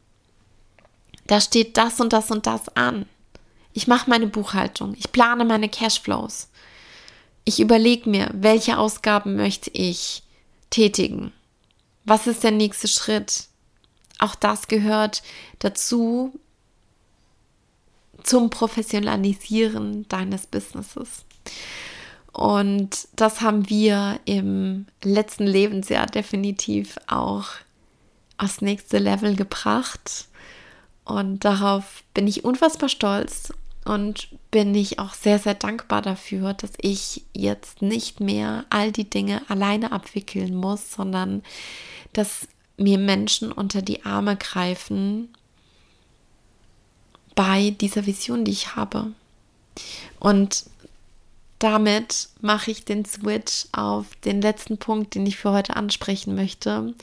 da 1.27 1.39
steht 1.39 1.77
das 1.77 2.01
und 2.01 2.11
das 2.11 2.29
und 2.29 2.45
das 2.45 2.75
an. 2.75 3.05
Ich 3.71 3.87
mache 3.87 4.09
meine 4.09 4.27
Buchhaltung, 4.27 4.95
ich 4.97 5.13
plane 5.13 5.45
meine 5.45 5.69
Cashflows. 5.69 6.49
Ich 7.45 7.61
überlege 7.61 8.09
mir, 8.09 8.29
welche 8.33 8.77
Ausgaben 8.77 9.37
möchte 9.37 9.69
ich 9.71 10.24
tätigen. 10.75 11.31
Was 12.03 12.27
ist 12.27 12.43
der 12.43 12.51
nächste 12.51 12.89
Schritt? 12.89 13.45
Auch 14.19 14.35
das 14.35 14.67
gehört 14.67 15.23
dazu 15.59 16.37
zum 18.23 18.49
Professionalisieren 18.49 20.05
deines 20.09 20.47
Businesses. 20.47 21.23
Und 22.33 23.07
das 23.15 23.39
haben 23.39 23.69
wir 23.69 24.19
im 24.25 24.87
letzten 25.01 25.47
Lebensjahr 25.47 26.07
definitiv 26.07 26.97
auch 27.07 27.47
aufs 28.37 28.59
nächste 28.59 28.97
Level 28.97 29.37
gebracht. 29.37 30.27
Und 31.05 31.45
darauf 31.45 32.03
bin 32.13 32.27
ich 32.27 32.43
unfassbar 32.43 32.89
stolz 32.89 33.53
und 33.85 34.29
bin 34.51 34.73
ich 34.73 34.99
auch 34.99 35.13
sehr, 35.13 35.39
sehr 35.39 35.53
dankbar 35.53 36.01
dafür, 36.01 36.53
dass 36.53 36.71
ich 36.81 37.23
jetzt 37.33 37.81
nicht 37.81 38.19
mehr 38.19 38.65
all 38.69 38.91
die 38.91 39.09
Dinge 39.09 39.41
alleine 39.47 39.91
abwickeln 39.91 40.55
muss, 40.55 40.91
sondern 40.91 41.43
dass 42.13 42.47
mir 42.77 42.97
Menschen 42.97 43.51
unter 43.51 43.81
die 43.81 44.03
Arme 44.03 44.35
greifen 44.35 45.29
bei 47.35 47.69
dieser 47.69 48.05
Vision, 48.05 48.43
die 48.43 48.51
ich 48.51 48.75
habe. 48.75 49.11
Und 50.19 50.65
damit 51.59 52.29
mache 52.41 52.71
ich 52.71 52.85
den 52.85 53.05
Switch 53.05 53.67
auf 53.71 54.07
den 54.25 54.41
letzten 54.41 54.77
Punkt, 54.77 55.15
den 55.15 55.25
ich 55.25 55.37
für 55.37 55.51
heute 55.51 55.75
ansprechen 55.75 56.35
möchte. 56.35 56.93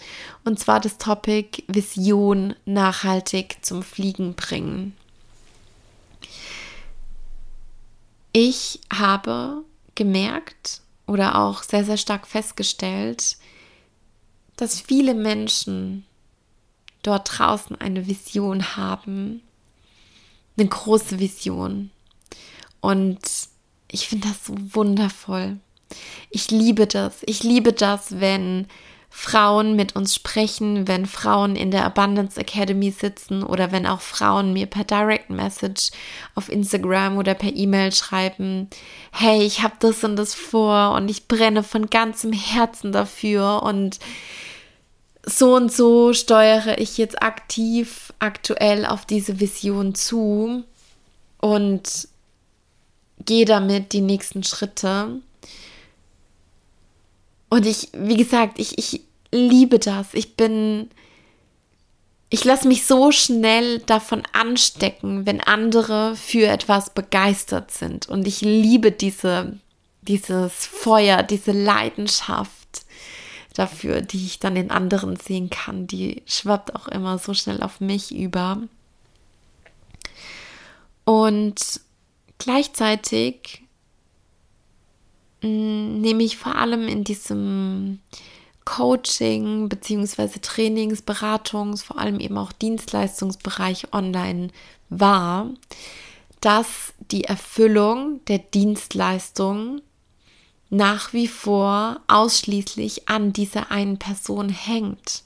Und 0.45 0.59
zwar 0.59 0.81
das 0.81 0.99
Topic 0.99 1.63
Vision 1.69 2.55
nachhaltig 2.65 3.59
zum 3.63 3.83
Fliegen 3.83 4.35
bringen. 4.35 4.97
Ich 8.33 8.81
habe 8.93 9.65
gemerkt 9.95 10.81
oder 11.07 11.39
auch 11.39 11.63
sehr, 11.63 11.85
sehr 11.85 11.99
stark 11.99 12.27
festgestellt, 12.27 13.37
dass 14.57 14.81
viele 14.81 15.15
Menschen 15.15 16.07
dort 17.03 17.39
draußen 17.39 17.79
eine 17.81 18.07
Vision 18.07 18.77
haben, 18.77 19.43
eine 20.57 20.69
große 20.69 21.19
Vision. 21.19 21.91
Und 22.81 23.21
ich 23.91 24.09
finde 24.09 24.29
das 24.29 24.47
so 24.47 24.55
wundervoll. 24.75 25.59
Ich 26.31 26.51
liebe 26.51 26.87
das. 26.87 27.23
Ich 27.27 27.43
liebe 27.43 27.73
das, 27.73 28.21
wenn 28.21 28.67
Frauen 29.15 29.77
mit 29.77 29.95
uns 29.95 30.15
sprechen, 30.15 30.89
wenn 30.89 31.05
Frauen 31.05 31.55
in 31.55 31.71
der 31.71 31.85
Abundance 31.85 32.41
Academy 32.41 32.91
sitzen 32.91 33.45
oder 33.45 33.71
wenn 33.71 33.87
auch 33.87 34.01
Frauen 34.01 34.55
mir 34.55 34.67
per 34.67 34.85
Direct 34.85 35.29
Message 35.29 35.91
auf 36.35 36.51
Instagram 36.51 37.19
oder 37.19 37.35
per 37.35 37.55
E-Mail 37.55 37.93
schreiben, 37.93 38.69
hey, 39.13 39.43
ich 39.43 39.63
habe 39.63 39.75
das 39.81 40.03
und 40.03 40.17
das 40.17 40.35
vor 40.35 40.93
und 40.93 41.11
ich 41.11 41.29
brenne 41.29 41.63
von 41.63 41.91
ganzem 41.91 42.33
Herzen 42.33 42.91
dafür 42.91 43.63
und 43.63 43.99
so 45.25 45.55
und 45.57 45.71
so 45.71 46.15
steuere 46.15 46.79
ich 46.79 46.97
jetzt 46.97 47.23
aktiv 47.23 48.15
aktuell 48.19 48.87
auf 48.87 49.05
diese 49.05 49.39
Vision 49.39 49.95
zu 49.95 50.65
und 51.39 52.09
gehe 53.25 53.45
damit 53.45 53.93
die 53.93 54.01
nächsten 54.01 54.43
Schritte. 54.43 55.21
Und 57.53 57.67
ich, 57.67 57.91
wie 57.93 58.17
gesagt, 58.17 58.59
ich, 58.59 58.79
ich 58.79 59.03
liebe 59.31 59.79
das. 59.79 60.15
Ich 60.15 60.37
bin, 60.37 60.89
ich 62.31 62.45
lasse 62.45 62.67
mich 62.67 62.87
so 62.87 63.13
schnell 63.13 63.81
davon 63.81 64.23
anstecken, 64.33 65.27
wenn 65.27 65.43
andere 65.43 66.17
für 66.17 66.47
etwas 66.47 66.95
begeistert 66.95 67.71
sind. 67.71 68.09
Und 68.09 68.27
ich 68.27 68.41
liebe 68.41 68.91
diese, 68.91 69.59
dieses 70.01 70.65
Feuer, 70.65 71.23
diese 71.23 71.53
Leidenschaft 71.53 72.87
dafür, 73.53 74.01
die 74.01 74.25
ich 74.25 74.39
dann 74.39 74.57
in 74.57 74.71
anderen 74.71 75.17
sehen 75.17 75.51
kann. 75.51 75.87
Die 75.87 76.23
schwappt 76.25 76.75
auch 76.75 76.89
immer 76.89 77.19
so 77.19 77.35
schnell 77.35 77.63
auf 77.63 77.81
mich 77.81 78.15
über. 78.15 78.63
Und 81.05 81.83
Gleichzeitig 82.45 83.62
mm, 85.43 86.01
nehme 86.01 86.23
ich 86.23 86.37
vor 86.37 86.57
allem 86.57 86.89
in 86.89 87.05
diesem 87.05 88.01
Coaching 88.65 89.69
beziehungsweise 89.69 90.41
Trainings, 90.41 91.03
Beratungs, 91.03 91.83
vor 91.83 91.99
allem 91.99 92.21
eben 92.21 92.39
auch 92.39 92.53
Dienstleistungsbereich 92.53 93.93
online 93.93 94.49
wahr, 94.89 95.51
dass 96.41 96.93
die 97.11 97.25
Erfüllung 97.25 98.21
der 98.27 98.39
Dienstleistung 98.39 99.81
nach 100.71 101.13
wie 101.13 101.29
vor 101.29 102.01
ausschließlich 102.07 103.09
an 103.09 103.33
dieser 103.33 103.71
einen 103.71 103.99
Person 103.99 104.49
hängt. 104.49 105.23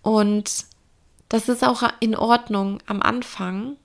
Und 0.00 0.64
das 1.28 1.48
ist 1.48 1.64
auch 1.64 1.82
in 2.00 2.16
Ordnung 2.16 2.78
am 2.86 3.02
Anfang, 3.02 3.76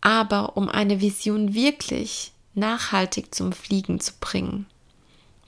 aber 0.00 0.56
um 0.56 0.68
eine 0.68 1.00
Vision 1.00 1.54
wirklich 1.54 2.32
nachhaltig 2.54 3.34
zum 3.34 3.52
Fliegen 3.52 4.00
zu 4.00 4.12
bringen, 4.20 4.66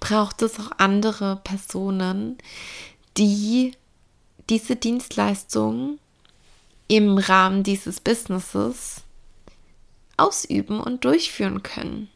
braucht 0.01 0.43
es 0.43 0.59
auch 0.59 0.71
andere 0.79 1.37
Personen, 1.45 2.39
die 3.17 3.73
diese 4.49 4.77
Dienstleistung 4.77 5.99
im 6.89 7.19
Rahmen 7.19 7.63
dieses 7.63 8.01
Businesses 8.01 9.03
ausüben 10.17 10.81
und 10.81 11.05
durchführen 11.05 11.63
können. 11.63 12.09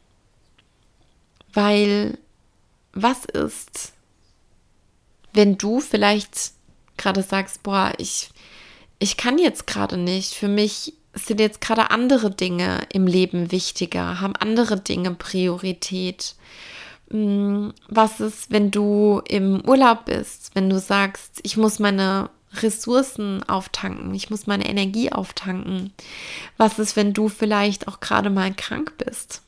Weil 1.53 2.19
was 2.93 3.25
ist, 3.25 3.93
wenn 5.33 5.59
du 5.59 5.81
vielleicht 5.81 6.53
gerade 6.97 7.23
sagst, 7.23 7.63
boah, 7.63 7.93
ich, 7.99 8.31
ich 8.99 9.17
kann 9.17 9.39
jetzt 9.39 9.67
gerade 9.67 9.97
nicht, 9.97 10.35
für 10.35 10.49
mich 10.49 10.95
sind 11.17 11.41
jetzt 11.41 11.61
gerade 11.61 11.91
andere 11.91 12.31
Dinge 12.31 12.81
im 12.93 13.07
Leben 13.07 13.51
wichtiger, 13.51 14.21
haben 14.21 14.37
andere 14.37 14.79
Dinge 14.79 15.13
Priorität. 15.13 16.35
Mm, 17.11 17.71
was 17.89 18.21
ist, 18.21 18.51
wenn 18.51 18.71
du 18.71 19.23
im 19.29 19.63
Urlaub 19.67 20.07
bist, 20.07 20.51
wenn 20.55 20.69
du 20.69 20.79
sagst, 20.79 21.41
ich 21.43 21.57
muss 21.57 21.79
meine 21.79 22.31
Ressourcen 22.63 23.43
auftanken, 23.49 24.15
ich 24.15 24.31
muss 24.31 24.47
meine 24.47 24.69
Energie 24.69 25.11
auftanken? 25.13 25.93
Was 26.57 26.79
ist, 26.79 26.97
wenn 26.97 27.13
du 27.13 27.29
vielleicht 27.29 27.89
auch 27.89 28.01
gerade 28.01 28.31
mal 28.31 28.53
krank 28.55 28.95
bist? 28.99 29.43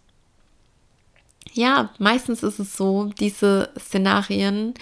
Ja, 1.52 1.90
meistens 1.98 2.42
ist 2.42 2.58
es 2.58 2.76
so, 2.76 3.10
diese 3.18 3.70
Szenarien 3.78 4.74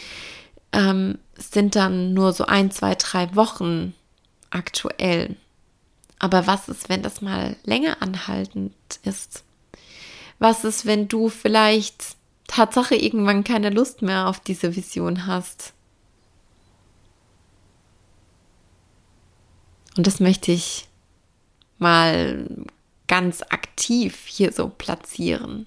ähm, 0.72 1.18
sind 1.36 1.74
dann 1.74 2.12
nur 2.14 2.32
so 2.32 2.46
ein, 2.46 2.70
zwei, 2.70 2.94
drei 2.94 3.34
Wochen 3.34 3.94
aktuell. 4.50 5.36
Aber 6.18 6.46
was 6.46 6.68
ist, 6.68 6.88
wenn 6.88 7.02
das 7.02 7.20
mal 7.20 7.56
länger 7.64 8.00
anhaltend 8.00 8.74
ist? 9.02 9.44
Was 10.38 10.64
ist, 10.64 10.86
wenn 10.86 11.08
du 11.08 11.28
vielleicht 11.28 12.16
Tatsache 12.46 12.94
irgendwann 12.94 13.44
keine 13.44 13.70
Lust 13.70 14.02
mehr 14.02 14.28
auf 14.28 14.40
diese 14.40 14.76
Vision 14.76 15.26
hast? 15.26 15.72
Und 19.96 20.06
das 20.06 20.20
möchte 20.20 20.52
ich 20.52 20.88
mal 21.78 22.48
ganz 23.06 23.42
aktiv 23.42 24.24
hier 24.26 24.52
so 24.52 24.68
platzieren. 24.68 25.66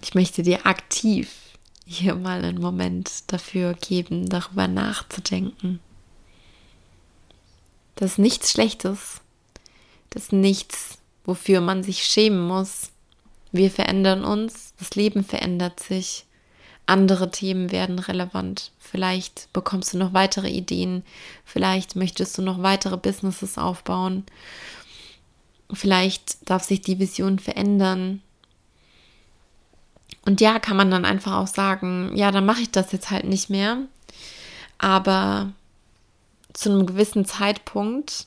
Ich 0.00 0.14
möchte 0.14 0.42
dir 0.42 0.66
aktiv 0.66 1.34
hier 1.84 2.14
mal 2.14 2.44
einen 2.44 2.60
Moment 2.60 3.32
dafür 3.32 3.74
geben, 3.74 4.28
darüber 4.28 4.68
nachzudenken. 4.68 5.80
Das 7.98 8.12
ist 8.12 8.18
nichts 8.18 8.52
Schlechtes. 8.52 9.20
Das 10.10 10.24
ist 10.24 10.32
nichts, 10.32 10.98
wofür 11.24 11.60
man 11.60 11.82
sich 11.82 12.04
schämen 12.04 12.46
muss. 12.46 12.92
Wir 13.50 13.72
verändern 13.72 14.24
uns, 14.24 14.72
das 14.78 14.94
Leben 14.94 15.24
verändert 15.24 15.80
sich. 15.80 16.24
Andere 16.86 17.32
Themen 17.32 17.72
werden 17.72 17.98
relevant. 17.98 18.70
Vielleicht 18.78 19.52
bekommst 19.52 19.92
du 19.92 19.98
noch 19.98 20.12
weitere 20.12 20.48
Ideen. 20.48 21.02
Vielleicht 21.44 21.96
möchtest 21.96 22.38
du 22.38 22.42
noch 22.42 22.62
weitere 22.62 22.96
Businesses 22.96 23.58
aufbauen. 23.58 24.24
Vielleicht 25.72 26.48
darf 26.48 26.62
sich 26.62 26.80
die 26.80 27.00
Vision 27.00 27.40
verändern. 27.40 28.22
Und 30.24 30.40
ja, 30.40 30.60
kann 30.60 30.76
man 30.76 30.92
dann 30.92 31.04
einfach 31.04 31.36
auch 31.38 31.48
sagen, 31.48 32.12
ja, 32.14 32.30
dann 32.30 32.46
mache 32.46 32.62
ich 32.62 32.70
das 32.70 32.92
jetzt 32.92 33.10
halt 33.10 33.24
nicht 33.24 33.50
mehr. 33.50 33.78
Aber 34.78 35.52
zu 36.58 36.70
einem 36.70 36.86
gewissen 36.86 37.24
Zeitpunkt, 37.24 38.26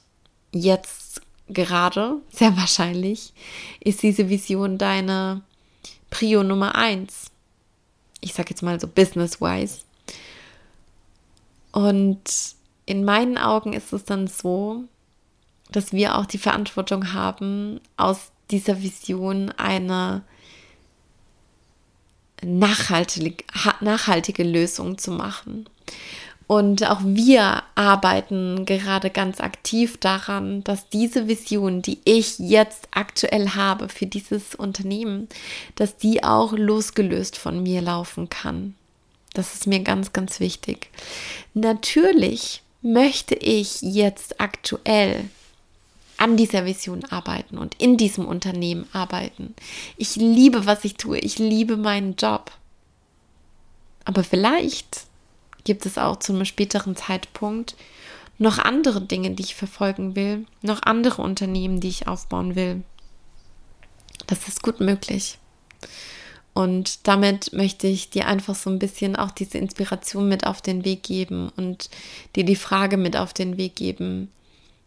jetzt 0.54 1.22
gerade, 1.50 2.16
sehr 2.32 2.56
wahrscheinlich, 2.56 3.34
ist 3.82 4.04
diese 4.04 4.30
Vision 4.30 4.78
deine 4.78 5.42
Prio 6.10 6.42
Nummer 6.42 6.76
eins. 6.76 7.30
Ich 8.22 8.34
sage 8.34 8.52
jetzt 8.52 8.62
mal 8.62 8.80
so 8.80 8.88
business-wise. 8.88 9.80
Und 11.74 12.22
in 12.86 13.04
meinen 13.04 13.38
Augen 13.38 13.74
ist 13.74 13.92
es 13.92 14.06
dann 14.06 14.28
so, 14.28 14.86
dass 15.70 15.92
wir 15.92 16.18
auch 16.18 16.26
die 16.26 16.38
Verantwortung 16.38 17.12
haben, 17.12 17.82
aus 17.98 18.32
dieser 18.50 18.82
Vision 18.82 19.52
eine 19.58 20.24
nachhaltige, 22.42 23.44
nachhaltige 23.82 24.44
Lösung 24.44 24.98
zu 24.98 25.12
machen. 25.12 25.66
Und 26.52 26.86
auch 26.86 27.00
wir 27.02 27.64
arbeiten 27.76 28.66
gerade 28.66 29.10
ganz 29.10 29.40
aktiv 29.40 29.96
daran, 29.96 30.66
dass 30.66 30.90
diese 30.90 31.30
Vision, 31.30 31.82
die 31.82 32.00
ich 32.04 32.40
jetzt 32.40 32.90
aktuell 32.92 33.52
habe 33.52 33.88
für 33.88 34.06
dieses 34.06 34.54
Unternehmen, 34.56 35.30
dass 35.76 35.96
die 35.96 36.26
auch 36.26 36.52
losgelöst 36.52 37.38
von 37.38 37.64
mir 37.64 37.82
laufen 37.82 38.28
kann. 38.28 38.76
Das 39.34 39.54
ist 39.54 39.66
mir 39.66 39.80
ganz, 39.80 40.12
ganz 40.12 40.42
wichtig. 40.42 40.90
Natürlich 41.54 42.64
möchte 42.82 43.36
ich 43.36 43.82
jetzt 43.82 44.42
aktuell 44.42 45.30
an 46.18 46.36
dieser 46.36 46.66
Vision 46.66 47.06
arbeiten 47.06 47.58
und 47.60 47.76
in 47.82 47.96
diesem 47.96 48.26
Unternehmen 48.26 48.90
arbeiten. 48.92 49.56
Ich 49.96 50.18
liebe, 50.18 50.66
was 50.66 50.84
ich 50.84 50.96
tue. 50.96 51.18
Ich 51.20 51.40
liebe 51.40 51.78
meinen 51.78 52.18
Job. 52.18 52.52
Aber 54.04 54.26
vielleicht 54.26 55.06
gibt 55.64 55.86
es 55.86 55.98
auch 55.98 56.18
zu 56.18 56.34
einem 56.34 56.46
späteren 56.46 56.96
Zeitpunkt 56.96 57.76
noch 58.38 58.58
andere 58.58 59.02
Dinge, 59.02 59.32
die 59.32 59.44
ich 59.44 59.56
verfolgen 59.56 60.16
will, 60.16 60.46
noch 60.62 60.82
andere 60.82 61.22
Unternehmen, 61.22 61.80
die 61.80 61.90
ich 61.90 62.08
aufbauen 62.08 62.56
will. 62.56 62.84
Das 64.28 64.48
ist 64.48 64.64
gut 64.64 64.80
möglich. 64.80 65.38
Und 66.54 67.08
damit 67.08 67.54
möchte 67.54 67.88
ich 67.88 68.10
dir 68.10 68.28
einfach 68.28 68.56
so 68.56 68.70
ein 68.70 68.80
bisschen 68.80 69.16
auch 69.16 69.32
diese 69.32 69.58
Inspiration 69.58 70.28
mit 70.28 70.46
auf 70.46 70.62
den 70.62 70.84
Weg 70.84 71.04
geben 71.04 71.52
und 71.56 71.90
dir 72.36 72.44
die 72.44 72.56
Frage 72.56 72.98
mit 72.98 73.16
auf 73.16 73.34
den 73.34 73.58
Weg 73.58 73.76
geben, 73.76 74.30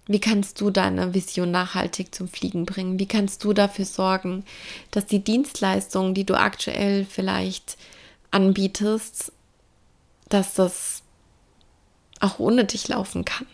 wie 0.06 0.20
kannst 0.20 0.60
du 0.60 0.70
deine 0.70 1.14
Vision 1.14 1.50
nachhaltig 1.50 2.14
zum 2.14 2.28
Fliegen 2.28 2.66
bringen? 2.66 2.98
Wie 2.98 3.06
kannst 3.06 3.42
du 3.42 3.54
dafür 3.54 3.86
sorgen, 3.86 4.44
dass 4.90 5.06
die 5.06 5.24
Dienstleistungen, 5.24 6.12
die 6.12 6.24
du 6.24 6.38
aktuell 6.38 7.06
vielleicht 7.08 7.78
anbietest, 8.30 9.32
dass 10.28 10.54
das 10.54 11.02
auch 12.20 12.38
ohne 12.38 12.64
dich 12.64 12.88
laufen 12.88 13.24
kann? 13.24 13.46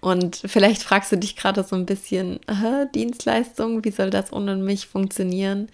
Und 0.00 0.40
vielleicht 0.46 0.82
fragst 0.82 1.10
du 1.10 1.16
dich 1.16 1.34
gerade 1.34 1.64
so 1.64 1.74
ein 1.74 1.86
bisschen, 1.86 2.38
Dienstleistung, 2.94 3.84
wie 3.84 3.90
soll 3.90 4.10
das 4.10 4.32
ohne 4.32 4.56
mich 4.56 4.86
funktionieren? 4.86 5.68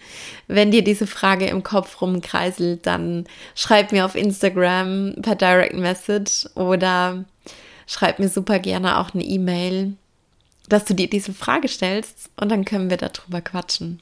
Wenn 0.47 0.71
dir 0.71 0.83
diese 0.83 1.05
Frage 1.05 1.45
im 1.45 1.61
Kopf 1.61 2.01
rumkreiselt, 2.01 2.85
dann 2.87 3.25
schreib 3.53 3.91
mir 3.91 4.05
auf 4.05 4.15
Instagram 4.15 5.15
per 5.21 5.35
Direct 5.35 5.75
Message 5.75 6.47
oder 6.55 7.23
schreib 7.85 8.17
mir 8.17 8.29
super 8.29 8.57
gerne 8.57 8.97
auch 8.97 9.13
eine 9.13 9.23
E-Mail, 9.23 9.93
dass 10.69 10.85
du 10.85 10.95
dir 10.95 11.07
diese 11.07 11.33
Frage 11.33 11.67
stellst 11.67 12.31
und 12.35 12.49
dann 12.49 12.65
können 12.65 12.89
wir 12.89 12.97
darüber 12.97 13.41
quatschen. 13.41 14.01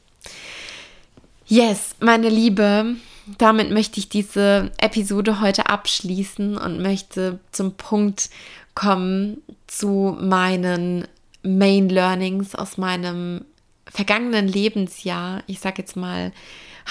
Yes, 1.48 1.96
meine 2.00 2.30
Liebe, 2.30 2.96
damit 3.38 3.72
möchte 3.72 4.00
ich 4.00 4.10
diese 4.10 4.72
Episode 4.78 5.40
heute 5.40 5.70
abschließen 5.70 6.58
und 6.58 6.82
möchte 6.82 7.40
zum 7.52 7.74
Punkt 7.74 8.30
kommen 8.76 9.42
zu 9.68 10.18
meinen 10.20 11.08
Main 11.44 11.90
Learnings 11.90 12.56
aus 12.56 12.78
meinem 12.78 13.46
vergangenen 13.86 14.48
Lebensjahr. 14.48 15.44
Ich 15.48 15.60
sage 15.60 15.82
jetzt 15.82 15.96
mal 15.96 16.32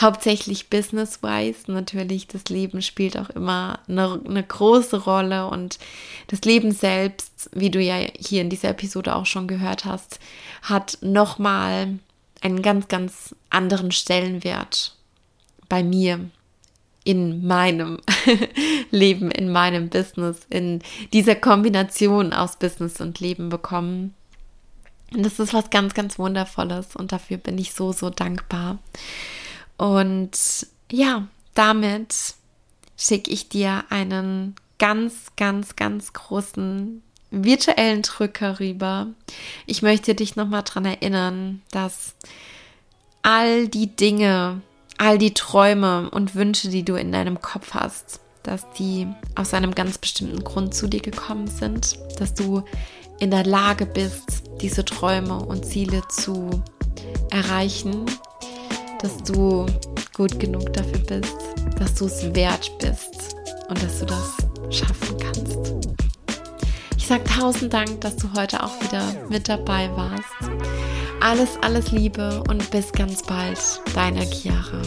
hauptsächlich 0.01 0.70
business-wise. 0.70 1.70
Natürlich, 1.70 2.26
das 2.28 2.45
Leben 2.47 2.80
spielt 2.83 3.18
auch 3.18 3.30
immer 3.30 3.80
eine, 3.89 4.20
eine, 4.24 4.43
große 4.43 5.05
Rolle 5.05 5.49
und 5.49 5.78
das 6.28 6.43
Leben 6.43 6.72
selbst, 6.72 7.51
wie 7.53 7.70
du 7.70 7.80
ja 7.80 7.97
hier 8.18 8.41
in 8.41 8.51
dieser 8.51 8.70
Episode 8.70 9.14
auch 9.14 9.26
schon 9.26 9.49
gehört 9.49 9.85
hast, 9.85 10.18
hat 10.62 10.99
nochmal 11.03 11.99
einen 12.41 12.62
ganz, 12.62 12.89
ganz 12.89 13.35
anderen 13.51 13.93
Stellenwert 13.93 14.97
bei 15.73 15.83
mir 15.83 16.29
in 17.03 17.47
meinem 17.47 17.99
Leben, 18.91 19.31
in 19.31 19.51
meinem 19.51 19.89
Business, 19.89 20.41
in 20.51 20.83
dieser 21.14 21.35
Kombination 21.35 22.35
aus 22.35 22.59
Business 22.59 23.01
und 23.01 23.20
Leben 23.20 23.49
bekommen. 23.49 24.14
Und 25.14 25.25
das 25.25 25.39
ist 25.39 25.55
was 25.55 25.70
ganz, 25.70 25.95
ganz 25.95 26.18
Wundervolles 26.18 26.95
und 26.95 27.11
dafür 27.11 27.39
bin 27.39 27.57
ich 27.57 27.73
so, 27.73 27.93
so 27.93 28.11
dankbar. 28.11 28.81
Und 29.79 30.66
ja, 30.91 31.27
damit 31.55 32.35
schicke 32.99 33.31
ich 33.31 33.49
dir 33.49 33.85
einen 33.89 34.57
ganz, 34.79 35.33
ganz, 35.37 35.75
ganz 35.75 36.12
großen 36.12 37.03
virtuellen 37.31 38.03
Drücker 38.03 38.61
rüber. 38.61 39.07
Ich 39.64 39.81
möchte 39.81 40.14
dich 40.14 40.37
nochmal 40.37 40.64
daran 40.64 40.85
erinnern, 40.85 41.62
dass 41.70 42.14
all 43.23 43.68
die 43.68 43.97
Dinge, 43.97 44.61
all 45.03 45.18
die 45.18 45.34
Träume 45.34 46.11
und 46.11 46.34
Wünsche, 46.34 46.68
die 46.68 46.84
du 46.84 46.94
in 46.94 47.12
deinem 47.12 47.42
Kopf 47.42 47.74
hast, 47.74 48.20
dass 48.42 48.70
die 48.78 49.07
aus 49.34 49.53
einem 49.53 49.74
ganz 49.74 49.98
bestimmten 49.98 50.42
Grund 50.44 50.74
zu 50.74 50.86
dir 50.86 51.00
gekommen 51.00 51.48
sind, 51.48 51.98
dass 52.18 52.34
du 52.34 52.62
in 53.18 53.30
der 53.30 53.44
Lage 53.44 53.86
bist, 53.86 54.44
diese 54.61 54.84
Träume 54.84 55.38
und 55.38 55.64
Ziele 55.64 56.03
zu 56.09 56.62
erreichen 57.30 58.07
dass 59.03 59.16
du 59.24 59.66
gut 60.14 60.38
genug 60.38 60.72
dafür 60.72 61.00
bist, 61.00 61.36
dass 61.78 61.94
du 61.94 62.07
es 62.07 62.34
wert 62.34 62.70
bist 62.78 63.36
und 63.68 63.82
dass 63.82 63.98
du 63.98 64.07
das 64.07 64.36
schaffen 64.70 65.16
kannst. 65.18 65.59
Ich 66.96 67.07
sage 67.09 67.24
tausend 67.24 67.74
Dank, 67.74 68.00
dass 68.00 68.16
du 68.16 68.28
heute 68.36 68.62
auch 68.62 68.80
wieder 68.80 69.03
mit 69.28 69.48
dabei 69.48 69.90
warst. 69.96 70.91
Alles, 71.25 71.51
alles 71.61 71.93
Liebe 71.93 72.43
und 72.49 72.68
bis 72.73 72.91
ganz 72.91 73.23
bald, 73.23 73.57
deine 73.95 74.27
Chiara. 74.27 74.83